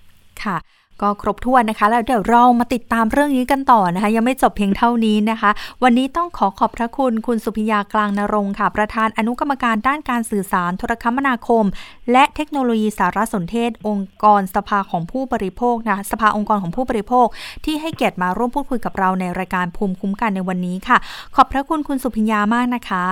[0.44, 0.56] ค่ะ
[1.02, 5.50] ก็ครบถ้วนนะคะ แล้วเดี๋ยวเรามาติดตามเรื่องนี้กันต่อนะคะ ยังไม่จบเพียงเท่านี้นะคะ
[5.82, 11.64] วันนี้ต้องขอขอบพระคุณคุณสุพิยากลางนรงค่ะ ประธานอนุกรรมการด้านการสื่อสารโทรคมนาคม
[12.12, 17.26] และเทคโนโลยีสารสนเทศ องค์กรสภาของผู้บริโภคนะสภาองค์กรของผู้บริโภค
[17.64, 20.96] ที่ให้เกียรติมาร่วมพูดคุยกับเราในรายการภูมิคุ้มกันในวันนี้ค่ะ
[21.34, 23.06] ขอบพระคุณคุณสุพิยามากนะคะ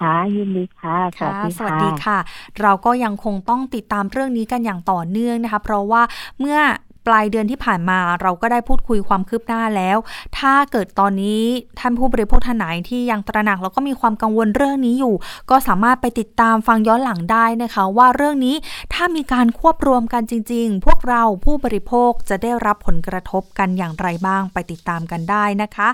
[0.00, 2.18] ค่ะยินดีค่ะค่ะสวัสดีค่ะ
[2.60, 6.02] เราก็ยังคงต้องติดตามเรื่องนี้กันอย่างต่อเนื่องนะคะ เพราะว่า
[6.40, 6.58] เมื่อ
[7.06, 9.98] ปลายเดือนที่ผ่านมาเราก็ได้พูดคุยความคืบหน้าแล้ว
[10.38, 11.42] ถ้าเกิดตอนนี้
[11.78, 15.14] ท่านผู้บริโภคท่านไหนที่ยังตระหนักแล้วก็มีความกังวลเรื่องนี้อยู่
[15.50, 18.56] ก็สามารถไปติดตามฟังย้อนหลังได้นะคะ ว่าเรื่องนี้
[18.92, 25.88] ถ้ามีการควบรวมกันจริง ๆ พวกเราผู้บริโภคจะได้รับผลกระทบกันอย่างไรบ้างไปติดตามกันได้นะคะ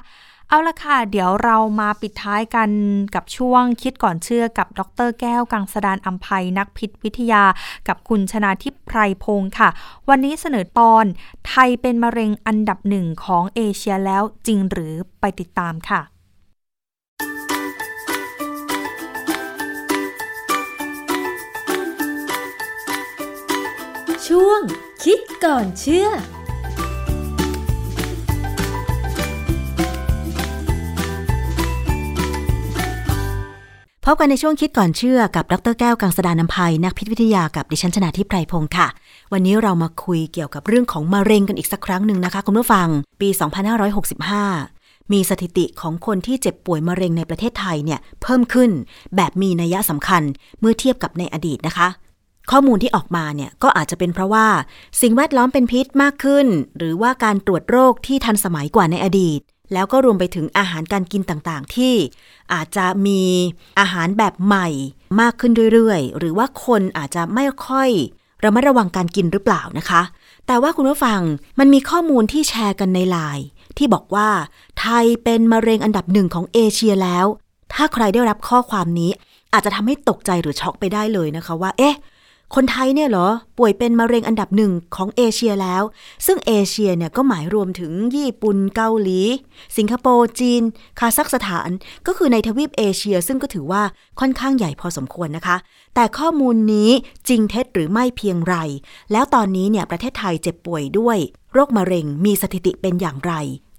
[0.52, 2.70] เอาละค่ะ เดี๋ยวเรามาปิดท้ายกัน
[3.14, 7.44] กับช่วงคิดก่อนเชื่อกับดรแก้วกังสดานอัมภัยนักพิษวิทยา
[7.88, 9.68] กับคุณชนาทิพไพรพงศ์ค่ะ
[10.08, 11.04] วันนี้เสนอตอน
[11.48, 16.00] ไทยเป็นมะเร็งอันดับหนึ่งของเอเชียแล้วจริงหรือไปติดตามค่ะ
[24.26, 24.60] ช่วง
[25.04, 26.08] คิดก่อนเชื่อ
[34.06, 38.88] พบกันในช่วงคิดก่อนเชื่อกับดรแก้วกังสดานนภัยนักพิษวิทยากับดิฉันชนาทิพไพรพงศ์ค่ะ
[39.32, 42.88] วันนี้เรามาคุยเกี่ยวกับเรื่องของมะเร็งกันอีกสักครั้งหนึ่งนะคะ คุณผู้ฟัง
[43.20, 43.28] ปี
[44.20, 48.70] 2565 มีสถิติของคนที่เจ็บป่วยมะเร็งในประเทศไทยเนี่ยเพิ่มขึ้น
[49.16, 50.22] แบบมีนัยสำคัญ
[50.60, 51.88] เมื่อเทียบกับในอดีตนะคะ
[52.50, 54.46] ข้อมูลที่ออกมาเนี่ยก็อาจจะเป็นเพราะว่า
[55.00, 56.46] สิ่งแวดล้อมเป็นพิษมากขึ้น
[56.78, 59.40] หรือว่าการตรวจโรคที่ทันสมัยกว่าในอดีต
[59.72, 61.94] แล้วก็รวมไปถึงอาหารการกินต่างๆ ที่
[62.52, 63.22] อาจจะมี
[63.80, 64.68] อาหารแบบใหม่
[65.20, 67.90] มากขึ้นเรื่อยๆ หรือว่าคนอาจจะไม่ค่อย
[68.44, 70.02] ระมัดระวังการกินหรือเปล่านะคะ
[70.46, 71.20] แต่ว่าคุณผู้ฟัง
[71.58, 73.46] มันมีข้อมูลที่แชร์กันในไลน์
[73.78, 74.28] ที่บอกว่า
[74.80, 77.26] ไทยเป็นมะเร็งอันดับหนึ่งของเอเชียแล้ว
[77.74, 79.10] ถ้าใครได้รับข้อความนี้
[79.52, 81.94] อาจจะทำให้ตกใจหรือช็อกไปได้เลยนะคะว่า เอ๊ะ
[82.56, 83.28] คนไทยเนี่ยเหรอ
[83.58, 85.82] ป่วยเป็นมะเร็งอันดับหนึ่งของเอเชียแล้ว
[86.26, 89.20] ซึ่งเอเชียเนี่ยก็หมายรวมถึงญี่ปุ่นเกาหลี
[89.76, 90.62] สิงคโปร์จีน
[90.98, 91.70] คาซัคสถาน
[92.06, 93.82] ก็คือในทวีปเอเชีย ซึ่งก็ถือว่า
[94.20, 95.56] ค่อนข้างใหญ่พอสมควรนะคะ
[95.94, 96.90] แต่ข้อมูลนี้
[97.28, 98.54] จริงเท็จหรือไม่เพียงไร
[99.12, 101.18] แล้วตอนนี้เนี่ยประเทศไทยเจ็บป่วยด้วย
[101.52, 103.32] โรคมะเร็งมีสถิติเป็นอย่างไร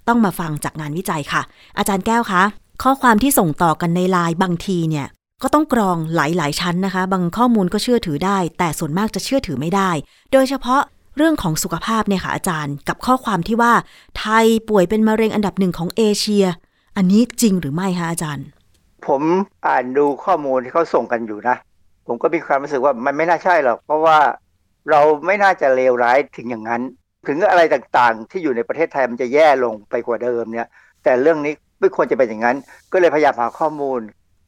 [0.08, 1.42] ต้องมาฟังจากงานวิจัยค่ะ
[1.78, 2.42] อาจารย์แก้วคะ
[2.82, 5.06] ข้อความที่ส่งต่อกันในไลน์บางทีเนี่ย
[5.44, 9.90] ก็ต้องกรองหลาย ๆ ชั้นนะคะ บางข้อมูลก็เชื่อถือได้ แต่ส่วนมากจะเชื่อถือไม่ได้
[10.32, 10.82] โดยเฉพาะ
[11.16, 13.72] เรื่องของสุขภาพเนี่ยค่ะอาจารย์ กับข้อความที่ว่า
[14.18, 16.44] ไทยป่วยเป็นมะเร็งอันดับหนึ่งของเอเชีย
[16.96, 18.46] อันนี้จริงหรือไม่คะอาจารย์
[19.06, 19.22] ผม
[19.66, 21.56] อ่านดูข้อมูลที่เขาส่งกันอยู่นะ
[22.06, 24.18] ผมก็มีความรู้สึกว่ามันไม่น่าใช่หรอก เพราะว่า
[24.90, 26.82] เราไม่น่าจะเลวร้ายถึงอย่างนั้น
[27.26, 30.68] ถึงอะไรต่างๆ ที่อยู่ในประเทศไทยมันจะแย่ลงไปกว่าเดิมเนี่ย
[31.04, 32.56] แต่เรื่องนี้ไม่ควรจะเป็นอย่างนั้น
[32.92, 34.00] ก็เลยพยายามหาข้อมูล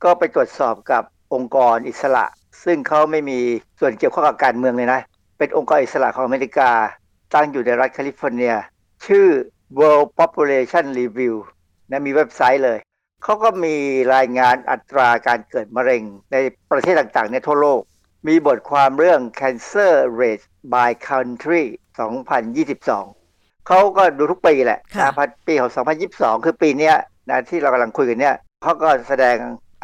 [0.04, 1.02] ก็ไปตรวจสอบกับ
[1.34, 2.24] องค์กรอิสระ
[2.64, 3.38] ซึ่งเขาไม่มี
[3.80, 5.00] ส่วนเกี่ยวข้องกับการเมืองเลยนะ
[5.38, 6.70] เป็นองค์กรอิสระของอเมริกา
[7.34, 8.54] ตั้งอยู่ในรัฐแคลิฟอร์เนีย
[9.06, 9.26] ชื่อ
[9.78, 11.34] World Population Review
[11.90, 12.78] นะมีเว็บไซต์เลย
[13.22, 13.76] เขาก็มี
[14.14, 16.36] รายงานอัตราการเกิดมะเร็งใน
[16.70, 17.80] ประเทศต่างๆ ในทั่วโลก
[18.28, 21.64] มีบทความเรื่อง Cancer Rate by Country
[22.64, 25.12] 2022 เขาก็ดูทุกปีแหละนะ
[25.46, 25.70] ปีของ
[26.08, 26.92] 2022 คือปีนี้
[27.28, 29.36] นะที่เรากำลังคุยกันเนี่ยเขาก็แสดง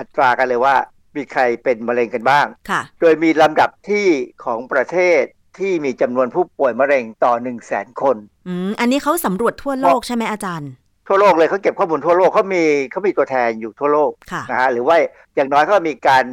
[0.03, 0.75] อัตรากันเลยว่า
[1.17, 4.07] มีใครเป็นมะเร็งกันบ้างค่ะโดยมีลำดับที่
[4.45, 5.23] ของประเทศ
[5.59, 8.17] ที่มีจำนวนผู้ป่วยมะเร็งต่อ1 0 0 0 0แสนคน
[8.49, 10.71] อืม อันนี้เขาสำรวจทั่วโลกใช่ไหมอาจารย์
[11.09, 14.11] ทั่วโลกเลยเขาเก็บข้อมูลทั่วโลกเขามีเขามีตัวแทนอยู่ทั่วโลก
[14.51, 14.97] นะฮะหรือว่า
[15.35, 16.25] อย่างน้อยก็มีการ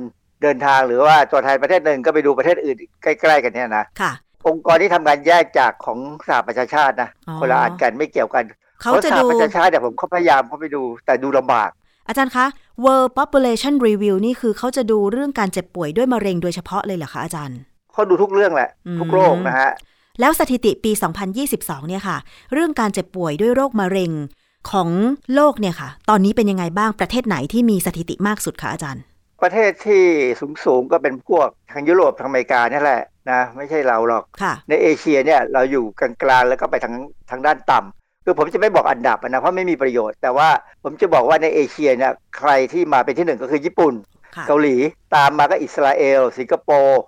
[0.41, 4.11] เดินทางหรือว่าตัวแทนประเทศหนึ่งก็ไปดูประเทศอื่นใกล้ๆกันเนี่ยนะค่ะ
[4.47, 7.09] องค์กรที่ทำงานแยกจากของสหประชาชาตินะ
[7.39, 8.43] คนละอันกันไม่เกี่ยวกัน
[8.81, 11.69] เขาจะดูสหประชาชาติเนี่ยผมเขาพยายามเขาไปดูแต่ดูลำบาก
[12.09, 12.45] อาจารย์คะ
[12.85, 17.57] World Population Review นี่คือเขาจะดูเรื่องการเจ็บป่วยด้วยมะเร็งโดยเฉพาะเลยเหรอคะอาจารย์
[17.93, 19.69] เขาดูทุกเรื่องแหละ ทุกโรคนะฮะ
[20.19, 20.91] แล้วสถิติปี
[21.39, 22.17] 2022 เนี่ยค่ะ
[22.53, 24.11] เรื่องการเจ็บป่วยด้วยโรคมะเร็ง
[24.71, 24.89] ของ
[25.35, 29.03] โลกเนี่ยค่ะ ตอนนี้เป็นยังไงบ้างประเทศไหนที่มีสถิติมากสุดคะอาจารย์
[29.43, 30.03] ประเทศที่
[30.39, 33.01] สูงสูงก็เป็นพวกทางยุโรปทางอเมริกานี่แหละ
[33.31, 34.23] นะไม่ใช่เราหรอก
[34.69, 36.95] ในเอเชียเนี่ยเราอยู่กลางๆแล้วก็ไปทาง
[37.29, 40.49] ทางด้านต่ำ คือผมจะไม่บอกอันดับนะเพราะไม่มีประโยชน์ แต่ว่า
[40.83, 43.93] ผมจะบอกว่าในเอเชียเนี่ยใครที่มาเป็นที่หนึ่งก็คือญี่ปุ่น
[44.47, 44.75] เกาหลี
[45.15, 47.01] ตามมาก็อิสราเอล สิงคโปร์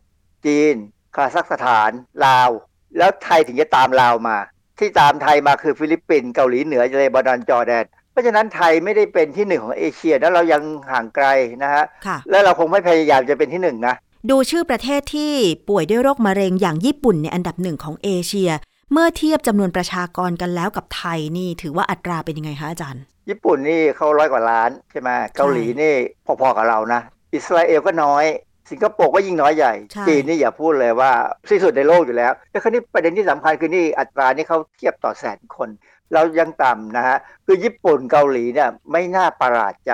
[0.46, 0.76] จีน
[1.16, 1.92] คาซัคสถาน
[2.26, 2.50] ลาว
[2.98, 4.38] แล้วไทยถึงจะตามลาวมา
[4.80, 11.28] ที่ตามไทยมาคือฟิลิปปินส์เกาหลีเหนือเลบานอนจอร์แดนเพราะฉะนั้นไทยไม่ได้เป็นที่หนึ่งของเอเชียนะเรายังห่างไกล
[11.64, 11.84] นะฮะ
[12.30, 13.96] และเราคงไม่พยายามจะเป็นที่หนึ่งนะ
[14.30, 15.34] ดูชื่อประเทศที่
[15.70, 18.50] ป่วยด้วยโรคมะเร็งอย่างญี่ปุ่นในอันดับหนึ่งของเอเชีย
[18.94, 25.94] เมื่อเทียบจำนวนประชากรกันแล้วกับไทยนี่ถือว่าอัตราเป็นยังไงคะอาจารย์ ญี่ปุ่นนี่เขาร้อยกว่าล้านใช่ไหมเกาหลีนี่
[26.26, 27.02] พอๆกับเรานะ
[27.34, 28.26] อิสราเอลก็น้อย
[28.72, 29.74] สิงคโปร์ก็ยิ่งน้อยใหญ่
[30.08, 31.12] จีนนี่อย่าพูดเลยว่า
[31.50, 35.70] ที่สุดในโลกอยู่แล้วแต่คราวนี้ประเด็นที่สำคัญคือนี่อัตรานี่เขาเทียบต่อแสนคน
[36.14, 39.94] เรายังต่ำนะฮะคือญี่ปุ่นเกาหลีเนี่ยไม่น่าประหลาดใจ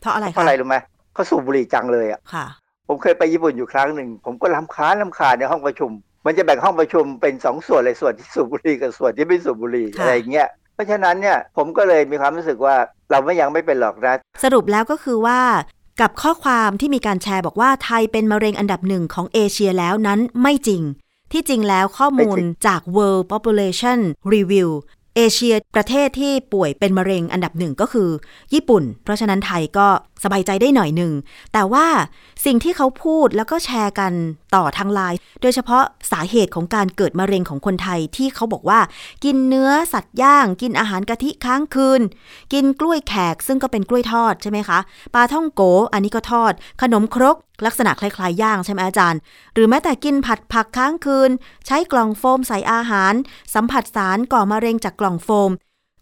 [0.00, 0.76] เพราะอะไรคะเพราะอะไรรู้ไหม
[1.14, 2.46] เขาสูบบุหรี่จังเลยอะค่ะ
[2.88, 5.90] ผมเคยไปญี่ปุ่นอยู่ครั้งหนึ่ง ผมก็ลำคาญลำคาญในห้องประชุม
[6.28, 12.74] มันจะแบ่งห้องประชุมเป็นสองส่วนเลยส่วนที่สูบบุหรี่กับส่วนที่ไม่สูบบุหรี่อะไรเงี้ยเพราะฉะนั้นเนี่ยผมก็เลยมีความรู้สึกว่า
[13.10, 15.40] เราไม่ยังไม่เป็นหรอกนะสรุปแล้วก็คือว่า
[16.00, 20.82] กับข้อความที่มีการแชร์บอกว่าไทยเป็นมะเร็งอันดับหนึ่งของเอเชียแล้วนั้นไม่จริง
[21.32, 23.98] ที่จริงแล้วข้อมูลจาก World Population
[24.32, 24.70] Review
[25.16, 28.08] เอเชียประเทศที่ป่วยเป็นมะเร็งอันดับหนึ่งก็คือ
[28.54, 29.88] ญี่ปุ่น เพราะฉะนั้นไทยก็
[30.24, 31.12] สบายใจได้หน่อยหนึ่ง
[31.52, 31.86] แต่ว่า
[32.44, 34.12] สิ่งที่เขาพูดแล้วก็แชร์กัน
[34.54, 38.80] ต่อทางไลน์โดยเฉพาะสาเหตุของการเกิดมะเร็งของคนไทยที่เขาบอกว่า
[39.24, 42.00] กินเนื้อสัตว์ย่าง กินอาหารกะทิค้างคืน
[42.52, 44.78] กินกล้วยแขกซึ่งก็เป็นกล้วยทอดใช่ไหมคะ
[45.14, 45.62] ปลาท่องโก
[45.92, 46.52] อันนี้ก็ทอด
[46.82, 49.20] ขนมครก ลักษณะคล้ายๆย่างใช่ไหมอาจารย์
[49.54, 51.30] หรือแม้แต่กินผัดผักค้างคืน
[51.66, 53.12] ใช้กล่องโฟมใส่อาหาร
[53.54, 55.50] สัมผัสสารก่อมะเร็งจากกล่องโฟม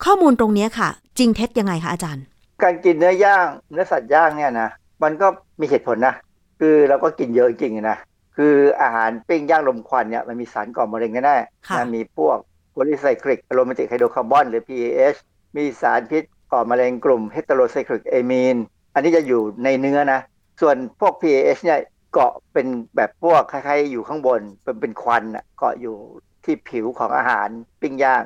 [0.05, 0.89] ข้อมูลตรงนี้ค่ะ
[1.19, 2.25] จริงเท็จยังไงคะอาจารย์
[2.63, 4.71] การกินเนื้อย่างเนื้อสัตว์ย่างเนี่ยนะ
[5.03, 5.27] มันก็
[5.61, 6.15] มีเหตุผลนะ
[6.61, 7.99] คือเราก็กินเยอะจริงๆนะ
[8.37, 12.39] คืออาหารปิ้งย่างลมควันเนี่ยมันมีสารก่อมะเร็งแน่ๆนะมีพวก
[12.71, 15.19] โพลีไซคลิกโรมาติกไฮโดรคาร์บอนหรือ PAH
[15.57, 18.57] มีสารพิษก่อมะเร็งกลุ่มเฮตโรไซคลิกเอมีน
[18.95, 20.21] อันนี้จะอยู่ในเนื้อนะ
[20.61, 21.81] ส่วนพวก PAH เนี่ย
[22.13, 25.97] เกาะเป็นแบบพวกคล้ายๆอยู่ข้างบนเป็นเป็นควันอะเกาะอยู่
[26.45, 27.49] ที่ผิวของอาหาร
[27.83, 28.23] ปิ้งย่าง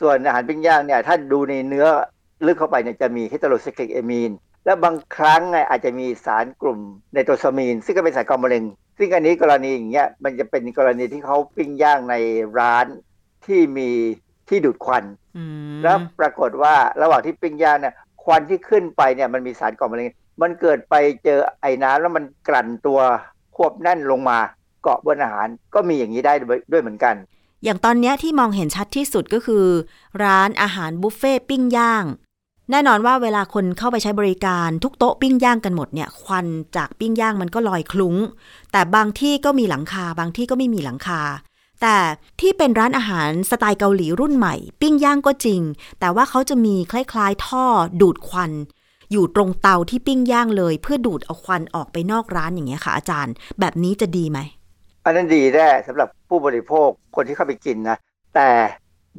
[0.00, 1.86] ส่วนอาหารปิ้งย่างเนี่ยถ้าดูในเนื้อ
[2.46, 4.30] ลึกเข้าไปเนี่ยจะมีเฮตโรไซคลิกเอมีน
[4.64, 6.78] แล้วบางครั้งไงอาจจะมีสารกลุ่ม
[7.14, 8.64] ในโตซามีน ซึ่งก็เป็นสารก่อมะเร็ง
[8.98, 12.14] ซึ่งอันนี้กรณีอย่างเงี้ยมันจะเป็นกรณีที่เขาปิ้งย่างใน
[12.58, 12.86] ร้าน
[13.46, 13.90] ที่มี
[14.48, 15.04] ที่ดูดควัน
[15.82, 20.08] แล้วปรากฏว่าระหว่างที่ปิ้งย่างเนี่ยควันที่ขึ้นไปเนี่ยมันมีสารก่อมะเร็ง
[20.42, 23.00] มันเกิดไปเจอไอ้น้ำแล้วมันกลั่นตัว
[23.56, 24.38] ควบแน่นลงมา
[24.82, 26.32] เกาะบนอาหารก็มีอย่างนี้ได้
[26.72, 27.14] ด้วยเหมือนกัน
[27.64, 29.66] อย่างตอนนี้ที่มองเห็นชัดที่สุดก็คือ
[30.24, 32.04] ร้านอาหารบุฟเฟ่ปิ้งย่าง
[32.70, 36.46] แน่นอนว่าเวลาคนเข้าไปใช้บริการทุกโต๊ะปิ้งย่างกันหมดเนี่ยควัน
[36.76, 38.16] จากปิ้งย่างมันก็ลอยคลุ้ง
[38.72, 41.20] แต่บางที่ก็มีหลังคา บางที่ก็ไม่มีหลังคา
[41.82, 41.96] แต่
[42.40, 45.60] ที่เป็นร้านอาหารสไตล์เกาหลีรุ่นใหม่ ปิ้งย่างก็จริง
[46.00, 47.66] แต่ว่าเขาจะมีคล้ายๆ ท่อ
[48.00, 48.52] ดูดควัน
[49.12, 54.38] อยู่ตรงเตาที่ปิ้งย่างเลย เพื่อดูดเอาควันออกไปนอกร้านอย่างเงี้ยค่ะอาจารย์ แบบนี้จะดีไหม
[55.04, 57.96] อันนั้นดีแน่สำหรับผู้บริโภคคนที่เข้าไปกินนะ
[58.34, 58.48] แต่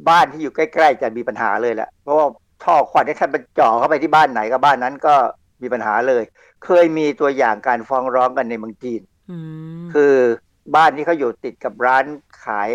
[0.08, 2.26] บ้านที่อยู่ใกล้ ๆ จะมีปัญหาเลยแหละเพราะว่า
[2.64, 5.14] ท่อควันที่ท่านไปจ่อเข้าไปที่บ้านไหนก็บ้านนั้นก็
[5.62, 6.22] มีปัญหาเลย
[6.64, 9.00] เคยมีตัวอย่างการฟ้องร้องกันในเมืองจีน
[9.92, 10.14] คือ
[10.76, 12.04] บ้านที่เขาอยู่ติดกับร้าน
[12.44, 12.70] ขาย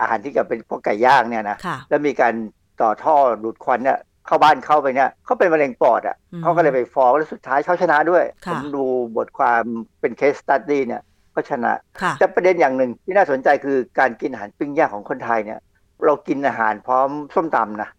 [0.00, 1.56] อาหารที่กับเป็นพวกไก่ย่างเนี่ยนะ
[1.88, 2.34] แล้วมีการ
[2.80, 8.84] ต่อท่อดูดควันเนี่ยเข้าบ้านเข้าไปเนี่ยเขาเป็นมะเร็งปอดอะเขาก็เลยไปฟ้องแล้วสุดท้ายเขาชนะด้วย ผมดู
[9.16, 9.62] บทความ
[10.00, 11.02] เป็น case study เนี่ย
[11.34, 11.72] ก็ชนะ
[12.18, 15.60] แต่ประเด็นอย่างหนึ่งที่น่าสนใจคือการกินอาหารปิ้งย่างของคนไทยเนี่ย
[16.06, 17.90] เรากินอาหารพร้อมส้มตำนะ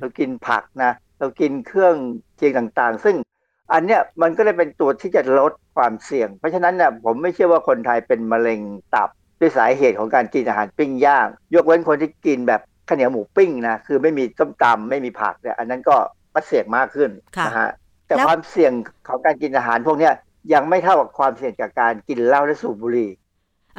[0.00, 1.94] เรากินผักนะเรากินเครื่อง
[2.36, 3.16] เคียงต่างๆ ซึ่ง
[3.72, 8.60] อันเนี้ยมันก็เลยเป็นตัวที่จะลดความเสี่ยง เพราะฉะนั้นเนี่ยผมไม่เชื่อว่าคนไทยเป็นมะเร็ง
[8.94, 9.08] ตับ
[9.40, 15.96] ด้วยสาเหตุของการกินอาหารปิ้งย่าง ยกเว้นคนที่กินแบบข้าวเหนียวหมูปิ้งนะคือไม่มีส้มตำไม่มีผักเนี่ยอันนั้นก็
[16.34, 17.10] มัดเสี่ยงมากขึ้น
[17.46, 17.70] นะฮะ
[18.06, 18.72] แต่ความเสี่ยง
[19.08, 20.14] ของการกินอาหารพวกเนี้ย
[20.52, 23.10] ยังไม่เท่ากับความเสี่ยงจากการกินเหล้าและสูบบุหรี่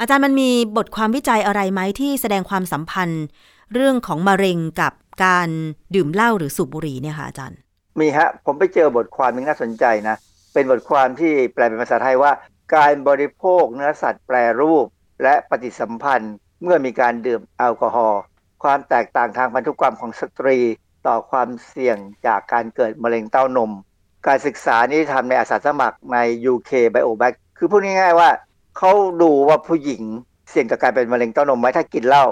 [0.00, 3.24] อาจารย์มันมีบทความวิจัยอะไรไหมที่แสดงความสัมพันธ์
[3.74, 4.92] เรื่องของมะเร็งกับ
[5.24, 5.48] การ
[5.94, 7.58] ดื่มเหล้าหรือสูบบุหรี่เนี่ยค่ะอาจารย์
[8.00, 10.16] มีฮะ ผมไปเจอบทความนึงน่าสนใจนะ
[10.52, 12.32] เป็นบทความที่แปลเป็นภาษาไทยว่า
[12.76, 14.86] การบริโภคเนื้อสัตว์แปรรูป
[15.22, 18.22] และปฏิสัมพันธ์เมื่อมีการดื่มแอลกอฮอล์
[18.62, 20.58] ความแตกต่างทางพันธุกรรมของสตรี
[21.06, 21.96] ต่อความเสี่ยง
[22.26, 23.72] จากการเกิดมะเร็งเต้านม
[24.26, 26.18] การศึกษานี้ทำในอาสาสมัครใน
[26.52, 28.30] UK Biobank คือพูดง่ายๆว่า
[28.78, 28.92] เขา
[29.22, 30.02] ดูว่าผู้หญิง
[30.50, 32.26] เสี่ยงต่อการเป็นมะเร็งเต้านมไหมถ้ากินเหล้า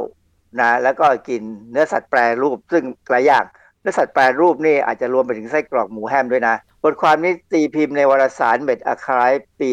[0.62, 3.44] นะแล้วก็กินเนื้อสัตว์แปรรูป ซึ่งหลายอย่าง
[3.80, 9.30] เนื้อสัตว์แปรรูปนี่อาจจะรวมไปถึงไส้กรอกหมูแฮมด้วยนะ บทความนี้ตีพิมพ์ในวารสารเม็ดอาคาย
[9.60, 9.68] ปี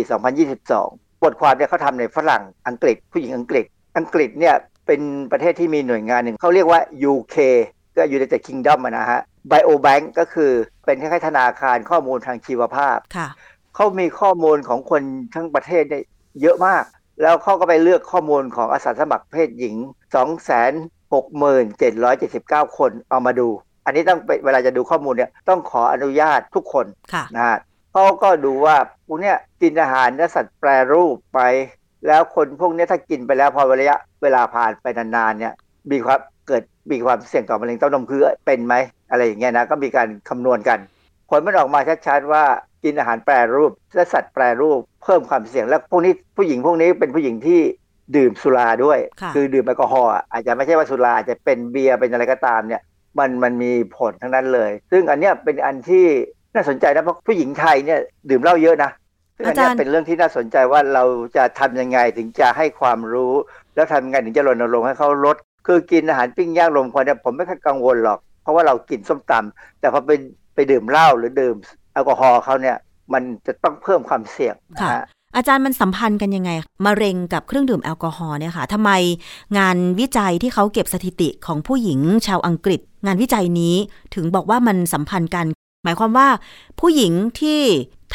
[0.59, 3.65] 2022 บทความเนี่ยเขาทำในฝรั่งอังกฤษ ผู้หญิงอังกฤษ
[3.97, 4.55] อังกฤษเนี่ย
[4.87, 6.81] เป็นประเทศที่มีหน่วยงานหนึ่งเขาเรียกว่า
[7.11, 7.35] UK
[7.97, 9.21] ก็อยู่ในแต่ Kingdom นะฮะ
[9.51, 10.51] Biobank ก็คือ
[10.85, 12.97] เป็นคล้ายๆธนาคารข้อมูลทางชีวภาพ
[13.75, 15.01] เขามีข้อมูลของคน
[15.33, 15.99] ทั้งประเทศได้
[16.41, 16.83] เยอะมาก
[17.21, 19.75] แล้วเขาก็ไปเลือกข้อมูลของอาสาสมัครเพศหญิง
[22.65, 23.47] 267,779 คนเอามาดู
[23.85, 26.85] อันนี้ต้องเวลาจะดูข้อมูลเนี่ยต้องขออนุญาตทุกคน
[27.35, 27.57] นะฮะ
[27.91, 28.75] เขาก็ดูว่า
[29.07, 31.39] พวกเนี้ยกินอาหารและสัตว์แปรรูปไป
[32.07, 35.53] แล้วคนพวกนี้ถ้ากินไปแล้วพอระยะเวลาผ่านไปนานๆเนี่ย
[35.91, 38.75] มีความเกิดมีความเสี่ยงต่อมะเร็งเต้านมคือเป็นไหม
[39.09, 40.92] อะไรอย่างเงี้ยนะก็มีการคำนวณกันผล
[41.45, 42.43] มันออกมาชัดๆว่า
[42.83, 47.59] กินอาหารแปรรูปและสัตว์แปรรูปเพิ่มความเสี่ยง และพวกนี้ผู้หญิงพวกนี้เป็นผู้หญิงที่
[48.15, 48.99] ดื่มสุราด้วย
[49.35, 52.81] คือดื่มแอลกอฮอล์อาจจะไม่ใช่ว่าสุราอาจจะเป็นเบียร์เป็นอะไรก็ตามเนี่ย
[53.19, 56.05] มันมันมีผลทั้งนั้นเลย ซึ่งอันเนี้ยเป็นอันที่
[56.55, 58.91] น่าสนใจนะเพราะผู้หญิงไทยเนี่ยดื่มเหล้าเยอะนะ
[59.37, 61.03] ซึ่งอันนี้เป็นเรื่องที่น่าสนใจว่าเรา
[61.37, 63.33] จะทำยังไงถึงจะให้ความรู้
[63.75, 65.35] แล้วทำยังไงถึงจะรณรงค์ให้เขาลด
[65.67, 70.11] คือกินอาหารปิ้งย่างลมควันเนี่ยผมไม่ค่อยกังวลหรอก เพราะว่าเรากินส้มตำแต่พอไป
[70.53, 71.55] ไปดื่มเหล้าหรือดื่ม
[71.93, 72.77] แอลกอฮอล์เขาเนี่ย
[73.13, 74.99] มันจะต้องเพิ่มความเสี่ยงค่ะ
[75.35, 76.51] อาจารย์มันสัมพันธ์กันยังไง
[76.85, 78.91] มะเร็งกับเครื่องดื่มแอลกอฮอล์เนี่ยค่ะทำไม
[79.57, 83.75] งานวิจัยที่เขาเก็บสถิติของผู้หญิงชาวอังกฤษ งานวิจัยนี้
[84.15, 85.45] ถึงบอกว่ามันสัมพันธ์กัน
[85.83, 86.27] หมายความว่า
[86.79, 87.61] ผู้หญิงที่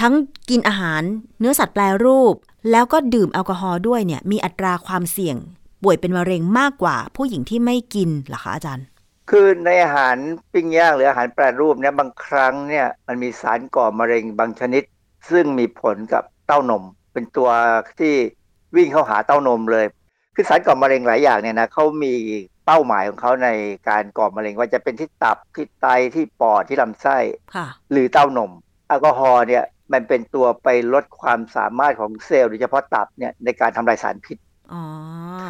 [0.00, 0.14] ทั้ง
[0.50, 1.02] กินอาหาร
[1.40, 2.34] เนื้อสัตว์แปรรูป
[2.70, 5.36] แล้วก็ดื่มแอลกอฮอล์ด้วยเนี่ยมีอัตราความเสี่ยง
[5.82, 8.86] ป่วยเป็นมะเร็งมากกว่าผู้หญิงที่ไม่กินเหรอคะอาจารย์
[9.28, 10.16] คือในอาหาร
[10.52, 14.82] ปิ้งย่างหรืออาหารแปรรูปเนี่ยบางครั้งเนี่ยมันมีสารก่อมะเร็งบางชนิด
[15.30, 17.50] ซึ่งมีผลกับเต้านม เป็นตัว
[18.00, 18.14] ที่
[18.76, 19.86] วิ่งเข้าหาเต้านมเลย
[20.34, 22.14] คือสารก่อมะเร็งหลายอย่างเนี่ยนะเขามี
[22.66, 23.48] เป้าหมายของเขาใน
[23.88, 27.18] การก่อมะเร็งว่าจะเป็นที่ตับที่ไตที่ปอดที่ลำไส้
[27.90, 28.52] หรือเต้านม
[28.88, 34.36] แอลกอฮอล์เนี่ยมันเป็นตัวไปลดความสามารถของเซลล์โดยเฉพาะตับเนี่ยในการทำลายสารพิษ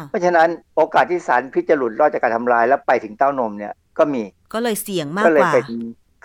[0.09, 5.65] เพราะฉะนั้นโอกาสที่สารพิษจะหลุดรอดจากการทำลายแล้วไปถึงเต้านมเนี่ยก็มีก็เลยเสี่ยงมากกว่าก็เลยเป็น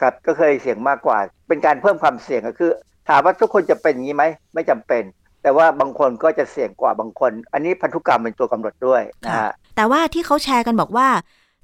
[0.00, 1.18] ครับ ก็เคยเสี่ยงมากกว่า
[1.48, 2.70] เป็นการเพิ่มความเสี่ยงก็คือ
[3.08, 4.24] ถามว่าทุกคนจะเป็นอย่างนี้ไหม
[4.54, 5.02] ไม่จำเป็น
[5.42, 11.08] แต่ว่าบางคนก็จะเสี่ยงกว่าบางคน อันนี้พันธุกรรมเป็นตัวกำหนดด้วยนะฮะแต่ว่าที่เขาแชร์กันบอกว่า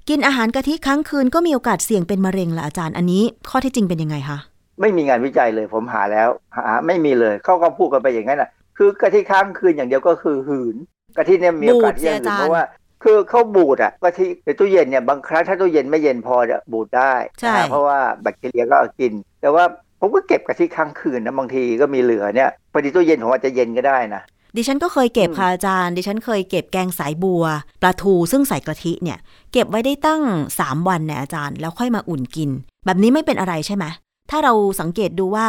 [0.09, 4.37] กินอาหารกะทิค้างคืนก็มีโอกาสเสี่ยงเป็นมะเร็งละอาจารย์อันนี้ข้อที่จริงเป็นยังไงคะ
[4.81, 10.75] ไม่มีงานวิจัยเลยผมหาแล้วหาไม่มีเลยเขาก็พูดกันไปอย่างนั้นแหะคือกะทิค้างคืนอย่างเดียวก็คือหืน
[11.17, 12.65] กะทิเนี่ยมีโอกาสที่จะหืนเพราะว่า
[13.03, 19.63] คือเขาบูดอะกะทิในตู้เย็นเนี่ยบางครั้งถ้าตู้เย็นไม่เย็นพอจะบูดได้ใช่เพราะว่าแบคทีเรียก็กิน แต่ว่า
[19.99, 24.21] ผมก็เก็บกะทิค้างคืนนะบางทีก็มีเหลือเนี่ยพอดีตู้เย็นผมอาจจะเย็นก็ได้นะ
[24.57, 27.43] ดิฉันก็เคยเก็บค่ะอาจารย์ดิฉันเคยเก็บแกงสายบัว
[27.81, 29.17] ปลาทูซึ่งใส่กะทิเนี่ย
[29.51, 30.21] เก็บไว้ได้ตั้ง
[30.59, 32.49] สามวันเนี่ยอาจารย์ แล้วค่อยมาอุ่นกิน
[32.85, 33.85] แบบนี้ไม่เป็นอะไรใช่ไหม
[34.29, 35.47] ถ้าเราสังเกตดูว่า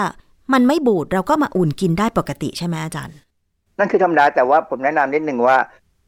[0.52, 3.16] มันไม่บูดเราก็มาอุ่นกินได้ปกติใช่ไหมอาจารย์
[3.78, 5.58] นั่นคือธรรมดาแต่ว่าผมแนะนำนิดหนึ่งว่า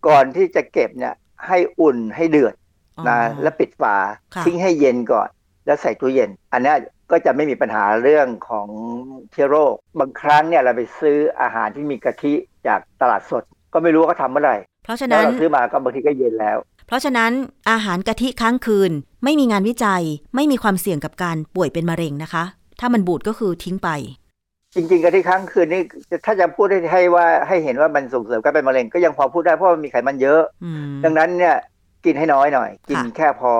[0.09, 1.15] ก่อนที่จะเก็บเนี่ย
[1.47, 2.55] ให้อุ่นให้เดือด
[3.09, 3.97] นะแล้วปิดฝา
[4.45, 5.29] ทิ้งให้เย็นก่อน
[5.67, 6.73] แล้วใส่ตู้เย็น อันนี้
[7.11, 8.69] ก็จะไม่มีปัญหาเรื่องของ
[9.33, 12.35] เชื้อโรค บางครั้งเนี่ยเราไปซื้ออาหารที่มีกะทิ
[12.67, 13.43] จากตลาดสด
[13.73, 17.33] ก็ไม่รู้ว่าเขาทำเมื่อไหร่เพราะฉะนั้นเราซื้อมาก็บางทีก็เย็นแล้ว เพราะฉะนั้น
[17.71, 18.93] อาหารกะทิค้างคืน
[19.25, 20.03] ไม่มีงานวิจัย
[20.35, 22.45] ไม่มีความเสี่ยงกับการป่วยเป็นมะเร็งนะคะ
[22.81, 23.89] ถ้ามันบูดก็คือทิ้งไป
[24.75, 25.83] จริง ๆกะทิค้างคืนนี่
[26.27, 30.41] ถ้าจะพูดให้ว่าให้เห็นว่ามันส่งเสริมการเป็นมะเร็งก็ยังพอพูดได้เพราะมันมีไขมันเยอะ
[31.05, 31.57] ดังนั้นเนี่ย
[32.05, 33.53] กินให้น้อยหน่อย กินแค่พอ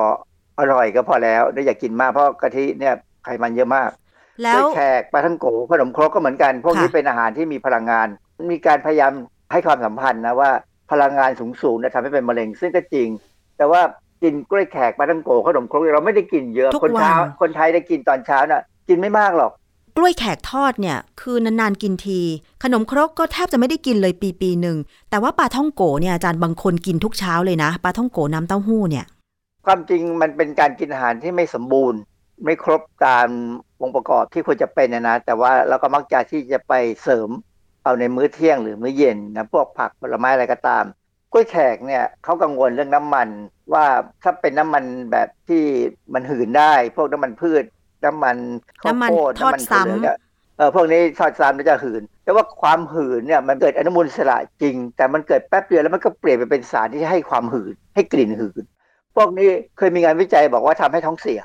[0.61, 2.95] อร่อยก็พอแล้วไม่อย่ากกินมากเพราะกะทิเนี่ย
[3.25, 3.91] ไขมันเยอะมาก
[4.43, 8.07] แล้วแขกปลาทั้งโกขนมครกก็เหมือนกัน พวกนี้เป็นอาหารที่มีพลังงาน
[8.51, 9.13] มีการพยายาม
[9.53, 10.51] ให้ความสัมพันธ์นะว่า
[10.91, 11.31] พลังงาน
[11.63, 13.09] สูงๆเนี่ยทำให้เป็นมะเร็งซึ่งก็จริง
[13.59, 13.81] แต่ว่า
[14.23, 19.53] กินกล้วยแขกปลาทั้งโกขนมครกเราไม่ได้กินเยอะคนเช้าคนไทยได้กินตอนเช้าน่ะกินไม่มากหรอก
[19.97, 22.21] กล้วยแขกทอดเนี่ยคือนานๆกินที
[22.63, 24.77] ขนมครกก็แทบจะไม่ได้กินเลยปีปีหนึ่ง
[25.11, 29.07] แต่ว่าปลาท่องโกเนี่ยอาจารย์บางคนกินทุกเช้าเลยนะปลาท่องโกน้ำเต้าหู้เนี่ย
[29.67, 32.01] ความจริงมันเป็นการกินอาหารที่ไม่สมบูรณ์
[32.45, 33.29] ไม่ครบตาม
[33.83, 36.73] องค์ประกอบที่ควรจะเป็นนะนะแต่ว่าเราก็มักจะที่จะไป
[37.03, 37.29] เสริม
[37.85, 40.85] เอาในมื้อเที่ยงหรือมื้อเย็นนะพวกผักผลไม้อะไรก็ตาม
[41.33, 43.29] กล้วยแขกเนี่ยเขากังวลเรื่องน้ำมัน
[43.73, 43.87] ว่า
[44.23, 45.63] ถ้าเป็นน้ำมันแบบที่
[46.15, 47.65] มันหืนได้ พวกน้ำมันพืช
[48.05, 48.37] น้ำมัน
[48.83, 50.17] ข้าวโพดน้ำมันซ้ำเนี่ย
[50.57, 58.63] เออพวกนี้ทอดซ้ำแล้วจะหืน แต่ว่าความหืนเนี่ยมันเกิดอนุมูลอิสระจริง แต่มันเกิดแป๊บเดียวแล้วมันก็เปลี่ยนไปเป็นสารที่ให้ความหืน ให้กลิ่นหืน
[59.17, 59.49] พวกนี้
[59.79, 61.41] เคยมีงานวิจัยบอกว่าทำให้ท้องเสีย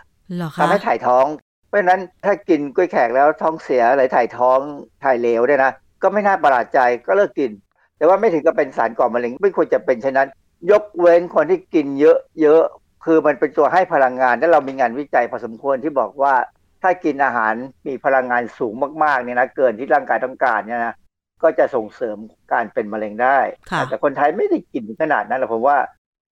[0.60, 1.26] ทำให้ถ่ายท้อง
[1.68, 4.60] เพราะฉะนั้นถ้ากินกล้วยแขกแล้วท้องเสียอะไรถ่ายท้อง
[5.04, 7.52] ถ่ายเหลวเนี่ยนะก็ไม่น่าประหลาดใจก็เลิกกิน
[7.98, 10.30] แต่ว่าไม่ถึงกับเป็นสารก่อมะเร็งไม่ควรจะเป็นเช่นนั้น
[10.72, 12.64] ยกเว้นคนที่กินเยอะเยอะ
[13.06, 16.34] คือมันเป็นตัวให้พลังงาน และเรามีงานวิจัยพอสมควรที่บอกว่า
[16.82, 17.54] ถ้ากินอาหาร
[17.88, 18.74] มีพลังงานสูง
[19.04, 20.96] มากๆเนี่ยนะเกินที่ร่างกายต้องการเนี่ยนะ
[21.44, 22.18] ก็จะส่งเสริม
[22.54, 23.40] การเป็นมะเร็งได้
[23.90, 25.78] แต่คนไทยไม่ได้กินขนาดนั้นหรอกผมว่า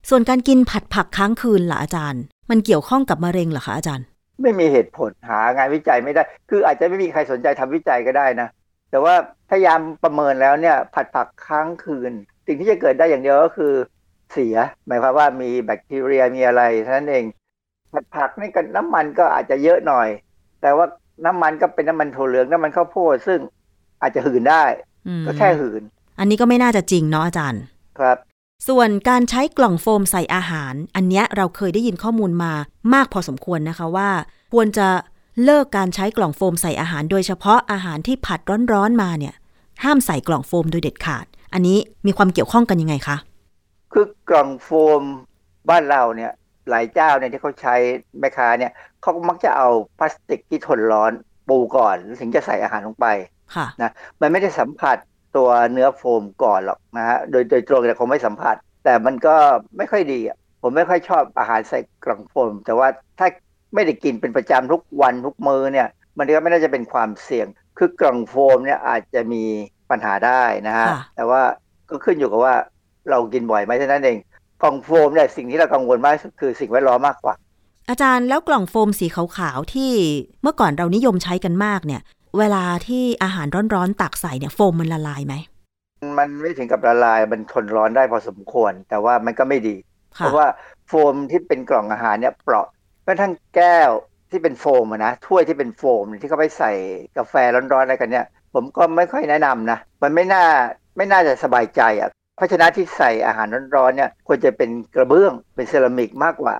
[0.09, 4.05] ส่วนการกินผัดผักค้างคืนล่ะอาจารย์ มันเกี่ยวข้องกับมะเร็งเหรอคะอาจารย์
[4.41, 8.47] ไม่มีเหตุผลหางานวิจัยไม่ได้ คืออาจจะไม่มีใครสนใจทำวิจัยก็ได้นะ
[8.91, 9.13] แต่ว่า
[9.49, 12.11] พยายามประเมินแล้วเนี่ยผัดผักค้างคืน
[12.47, 13.74] สิ่งที่จะเกิดได้อย่างเดียวก็คือ
[14.34, 14.55] เสีย
[14.88, 17.25] หมายความว่ามีแบคทีเรียมีอะไรเท่านั้นเอง
[17.93, 20.07] ผัดผักนี่ก็น้ำมันก็อาจจะเยอะหน่อย
[20.61, 20.86] แต่ว่า
[21.25, 23.39] น้ำมันก็เป็นน้ำมันถั่วเหลืองน้ำมันข้าวโพดซึ่ง
[24.01, 24.63] อาจจะหืนได้
[25.25, 25.82] ก็แค่หืน
[26.19, 27.61] อันนี้ก็ไม่น่าจะจริงเนาะอาจารย์
[27.99, 28.17] ครับ
[28.67, 32.53] ส่วนการใช้กล่องโฟมใส่อาหาร อันนี้เราเคยได้ยินข้อมูลมา
[32.93, 34.09] มากพอสมควรนะคะว่า
[34.53, 34.88] ควรจะ
[35.43, 38.39] เลิกการใช้กล่องโฟมใส่อาหาร โดยเฉพาะอาหารที่ผัด
[38.73, 39.36] ร้อนๆมาเนี่ย
[39.84, 43.17] ห้ามใส่กล่องโฟมโดยเด็ดขาด อันนี้มีความเกี่ยวข้องกันยังไงคะ
[43.93, 44.69] คือกล่องโฟ
[45.01, 45.03] ม
[45.69, 46.31] บ้านเราเนี่ย
[46.69, 47.75] หลายเจ้าเนี่ยที่เขาใช้
[48.19, 48.71] แม่ค้าเนี่ย
[49.01, 49.67] เขามักจะเอา
[49.99, 51.11] พลาสติกที่ทนร้อน
[51.49, 53.07] ปูก่อนถึงจะใส่อาหารลงไป
[53.55, 54.97] ค่ะนะมันไม่ได้สัมผัส
[55.38, 59.35] ตัวเนื้อโฟมก่อนหรอกนะฮะโดยโดยตรงแต่คงไม่สัมผัส แต่มันก็
[59.77, 62.88] ไม่ค่อยดีอะผมไม่ค่อยชอบอาหารใส่กล่องโฟม แต่ว่า
[63.19, 63.27] ถ้า
[63.73, 69.43] ไม่ได้กินเป็นประจำทุกวันทุกมื้อเนี่ยมันก็ไม่น่าจะเป็นความเสี่ยง คือกล่องโฟมเนี่ยอาจจะมี
[69.89, 71.41] ปัญหาได้นะฮะแต่ว่า
[71.89, 72.55] ก็ขึ้นอยู่กับว่า
[73.09, 74.17] เรากินบ่อยไหมเท่านั้นเอง
[74.63, 77.35] กล่องโฟมเนี่ยสิ่งที่เรากังวลมากคือสิ่งแวดล้อมมากกว่า
[77.89, 79.91] อาจารย์แล้วกล่องโฟมสีขาวๆที่
[80.41, 82.01] เมื่อก่อนเรานิยมใช้กันมากเนี่ย
[82.37, 85.35] เวลาที่อาหารร้อนๆตักใส่เนี่ยโฟมมันละลายไหม
[86.17, 89.75] มันไม่ถึงกับละลายมันทนร้อนได้พอสมควร แต่ว่ามันก็ไม่ดี
[90.17, 90.47] เพราะว่า
[90.87, 92.67] โฟมที่เป็นกล่องอาหารเนี่ยเปราะ
[93.03, 93.89] แม้ทั้งแก้ว
[94.31, 96.71] ที่เป็นโฟมนะถ้วยที่เป็นโฟมที่เขาไปใส่
[97.17, 100.45] กาแฟร้อนๆอะไรกันเนี่ย ผมก็ไม่ค่อยแนะนำนะ มันไม่น่า
[100.97, 106.55] ไม่น่าจะสบายใจอะเพราะฉะนั้นที่ใส่อาหารร้อนๆเนี่ยควรจะเป็นกระเบื้องเป็นเซรามิกมากกว่า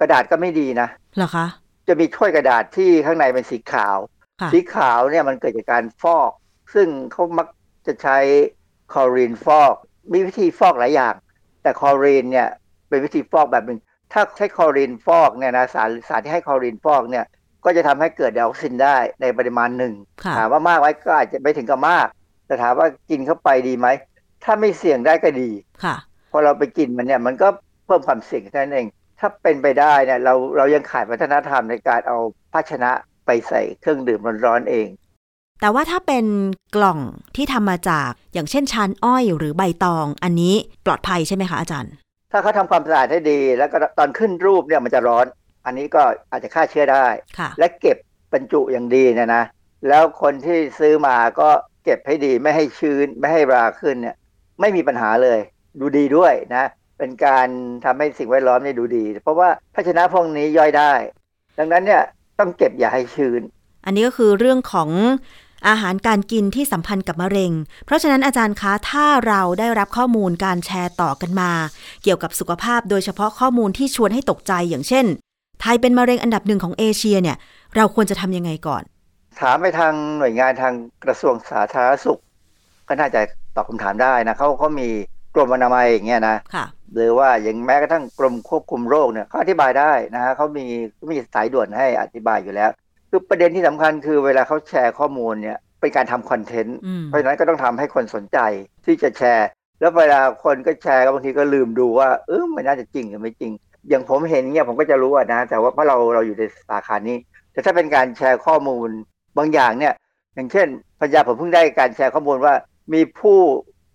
[0.00, 1.46] กระดาษก็ไม่ดีนะเหรอคะ
[1.88, 3.96] จะมีถ้วยกระดาษที่ข้างในเป็นสีขาว
[4.52, 6.30] สีขาวเนี่ยมันเกิดจากการฟอก
[6.74, 7.46] ซึ่งเขามัก
[7.86, 8.18] จะใช้
[8.92, 9.74] คลอรีนฟอก
[10.12, 11.14] มีวิธีฟอกหลายอย่าง
[11.62, 12.48] แต่คลอรีนเนี่ย
[12.88, 13.80] เป็นวิธีฟอกแบบหนึ่ง
[14.12, 17.24] ถ้าใช้คลอรีนฟอกเนี่ยนะสารสารที่ใช้คลอรีนฟอกเนี่ย
[17.64, 19.94] ก็จะทำให้เกิดไดออกซินได้ในปริมาณหนึ่ง
[20.36, 22.06] ถามว่ามากไหมก็อาจจะไม่ถึงกับมาก
[22.46, 23.88] แต่ถามว่ากินเข้าไปดีไหม
[24.44, 25.50] ถ้าไม่เสี่ยงได้ก็ดี
[25.84, 25.96] ค่ะ
[26.30, 27.48] พอเราไปกินมันเนี่ยมันก็
[27.86, 28.86] เพิ่มความเสี่ยงแค่นั้นเอง
[29.20, 32.16] ถ้าเป็นไปได้เนี่ยเราเรายังขาดวัฒนธรรมในการเอา
[32.52, 32.90] ภาชนะ
[33.26, 34.88] ไปใส่เครื่องดื่มร้อนๆเอง
[35.60, 36.26] แต่ว่าถ้าเป็น
[36.76, 37.00] กล่อง
[37.36, 40.54] ที่ทำมาจากอย่างเช่นชานอ้อยหรือใบตอง อันนี้
[40.86, 41.92] ปลอดภัยใช่ไหมคะอาจารย์
[42.32, 45.26] ถ้าเขาทำความสะอาดให้ดี แล้วก็ตอนขึ้นรูปเนี่ยมันจะร้อน
[45.64, 47.06] อันนี้ก็อาจจะฆ่าเชื้อได้
[47.58, 47.96] และเก็บ
[48.32, 49.44] บรรจุอย่างดีเนี่ยนะ
[49.88, 51.48] แล้วคนที่ซื้อมาก็
[51.84, 54.16] เก็บให้ดีไม่ให้ชื้นไม่ให้ราขึ้นเนี่ย
[54.60, 55.38] ไม่มีปัญหาเลย
[55.80, 56.64] ดูดีด้วยนะ
[56.98, 57.48] เป็นการ
[57.84, 60.92] ทำให้สิ่งแวดล้อมนี่ดูดี เพราะว่าภาชนะพวกนี้ย่อยได้
[61.58, 62.02] ดังนั้นเนี่ย
[62.38, 63.42] ต้องเก็บอย่าให้ชื้น
[63.84, 64.90] อันนี้ก็คือเรื่องของ
[65.68, 67.52] อาหารการกินที่สัมพันธ์กับมะเร็ง
[67.86, 71.50] เพราะฉะนั้นอาจารย์คะ ถ้าเราได้รับข้อมูลการแชร์ต่อกันมา
[72.02, 75.06] เกี่ยวกับสุขภาพโดยเฉพาะข้อมูลที่ชวนให้ตกใจอย่างเช่น
[75.60, 77.36] ไทยเป็นมะเร็งอันดับหนึ่งของเอเชียเนี่ย
[77.76, 78.82] เราควรจะทำยังไงก่อน
[79.40, 82.20] ถามไปทางหน่วยงานทางกระทรวงสาธารณสุข
[82.88, 83.20] ก็น่าจะ
[83.56, 84.88] ตอบคำถามได้นะเขาเขามี
[85.34, 86.36] กรมอนามัยอย่างเงี้ยนะ
[86.94, 90.66] หรือว่าอย่างแม้กระทั่งกรมควบคุมโรคเนี่ยเขาอธิบายได้นะฮะเขามี
[91.10, 92.70] มีสายด่วนให้อธิบายอยู่แล้ว
[93.10, 98.38] คือประเด็นที่สำคัญคือเวลาเขาแชร์ข้อมูลเนี่ยเป็นการทำคอนเทนต์ เพราะฉะนั้นก็ต้องทำให้คนสนใจ
[98.86, 99.48] ที่จะแชร์
[99.80, 103.52] แล้วเวลาคนก็แชร์บางทีก็ลืมดูว่าเออมันน่าจะจริงหรือไม่จริง
[103.88, 107.16] อย่างผมเห็นเนี่ยผมก็จะรู้นะ แต่ว่าเพราะเราเราอยู่ในสาขานี้
[107.52, 108.88] แต่ถ้าเป็นการแชร์ข้อมูล
[109.38, 109.94] บางอย่างเนี่ย
[110.34, 110.68] อย่างเช่น
[111.00, 112.54] พัญญาผมเพิ่งได้การแชร์ข้อมูลว่า
[112.92, 113.38] มีผู้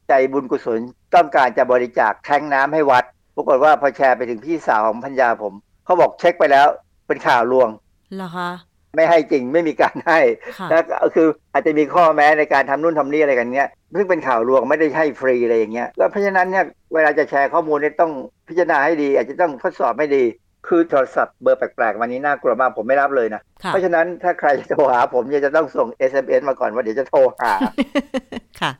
[0.07, 0.79] ใจบุญกุศล
[1.15, 3.03] ต้องการจะบริจาคแทงน้ำให้วัด
[3.35, 5.53] ปรากฏว่าพอแชร์ไปถึงพี่สาวของพัญญาผม
[5.85, 6.67] เขาบอกเช็คไปแล้ว
[7.07, 7.69] เป็นข่าวลวง
[8.15, 8.49] เหรอคะ
[8.95, 10.19] ไม่ให้จริงไม่มีการให้
[10.69, 18.11] แล้วก็คืออาจจะมีข้อแม้ในการทำนู่นทำนี่อะไรกันเนี้ยซึ่งเป็นข่าวลวงไม่ได้ให้ฟรีอะไรอย่างเงี้ยแล้วเพราะฉะนั้นเนี่ยเวลาจะแชร์ข้อมูลเนี่ยต้อง
[18.47, 20.23] พิจารณาให้ดี อาจจะต้องทดสอบให้ดี
[20.68, 27.53] คือโทรศัพท์เบอร์แปลกๆวันนี้น่ากลัวมากผมไม่รับเลยนะ เพราะฉะนั้นถ้าใครจะโทรหาผมเนี่ยจะต้องส่ง SMS มาก่อนว่าเดี๋ยวจะโทรหา
[28.61, 28.72] ค่ะ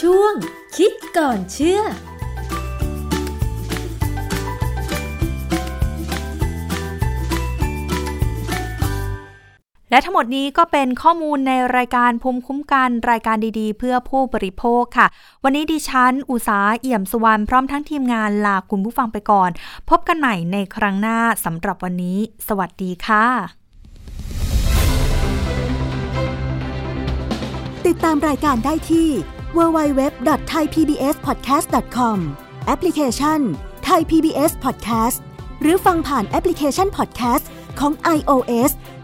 [0.00, 0.34] ช่วง
[0.76, 1.82] คิดก่อนเชื่อ
[9.96, 15.06] และทั้งหมดนี้ก็เป็นข้อมูลในรายการภูมิคุ้มกันรายการดีๆ เพื่อผู้บริโภคค่ะ
[15.44, 19.50] วันนี้ดิฉัน อุสาเอี่ยมสุวรรณพร้อมทั้งทีมงานลาคุณผู้ฟังไปก่อน
[19.90, 22.18] พบกันใหม่ในครั้งหน้าสำหรับวันนี้
[22.48, 23.26] สวัสดีค่ะ
[27.86, 29.08] ติดตามรายการได้ที่
[29.56, 32.18] www.thaipbspodcast.com
[32.66, 33.40] แอปพลิเคชัน
[33.88, 35.18] Thai PBS Podcast
[35.62, 37.44] หรือฟังผ่านแอปพลิเคชัน Podcast
[37.80, 38.70] ของ iOS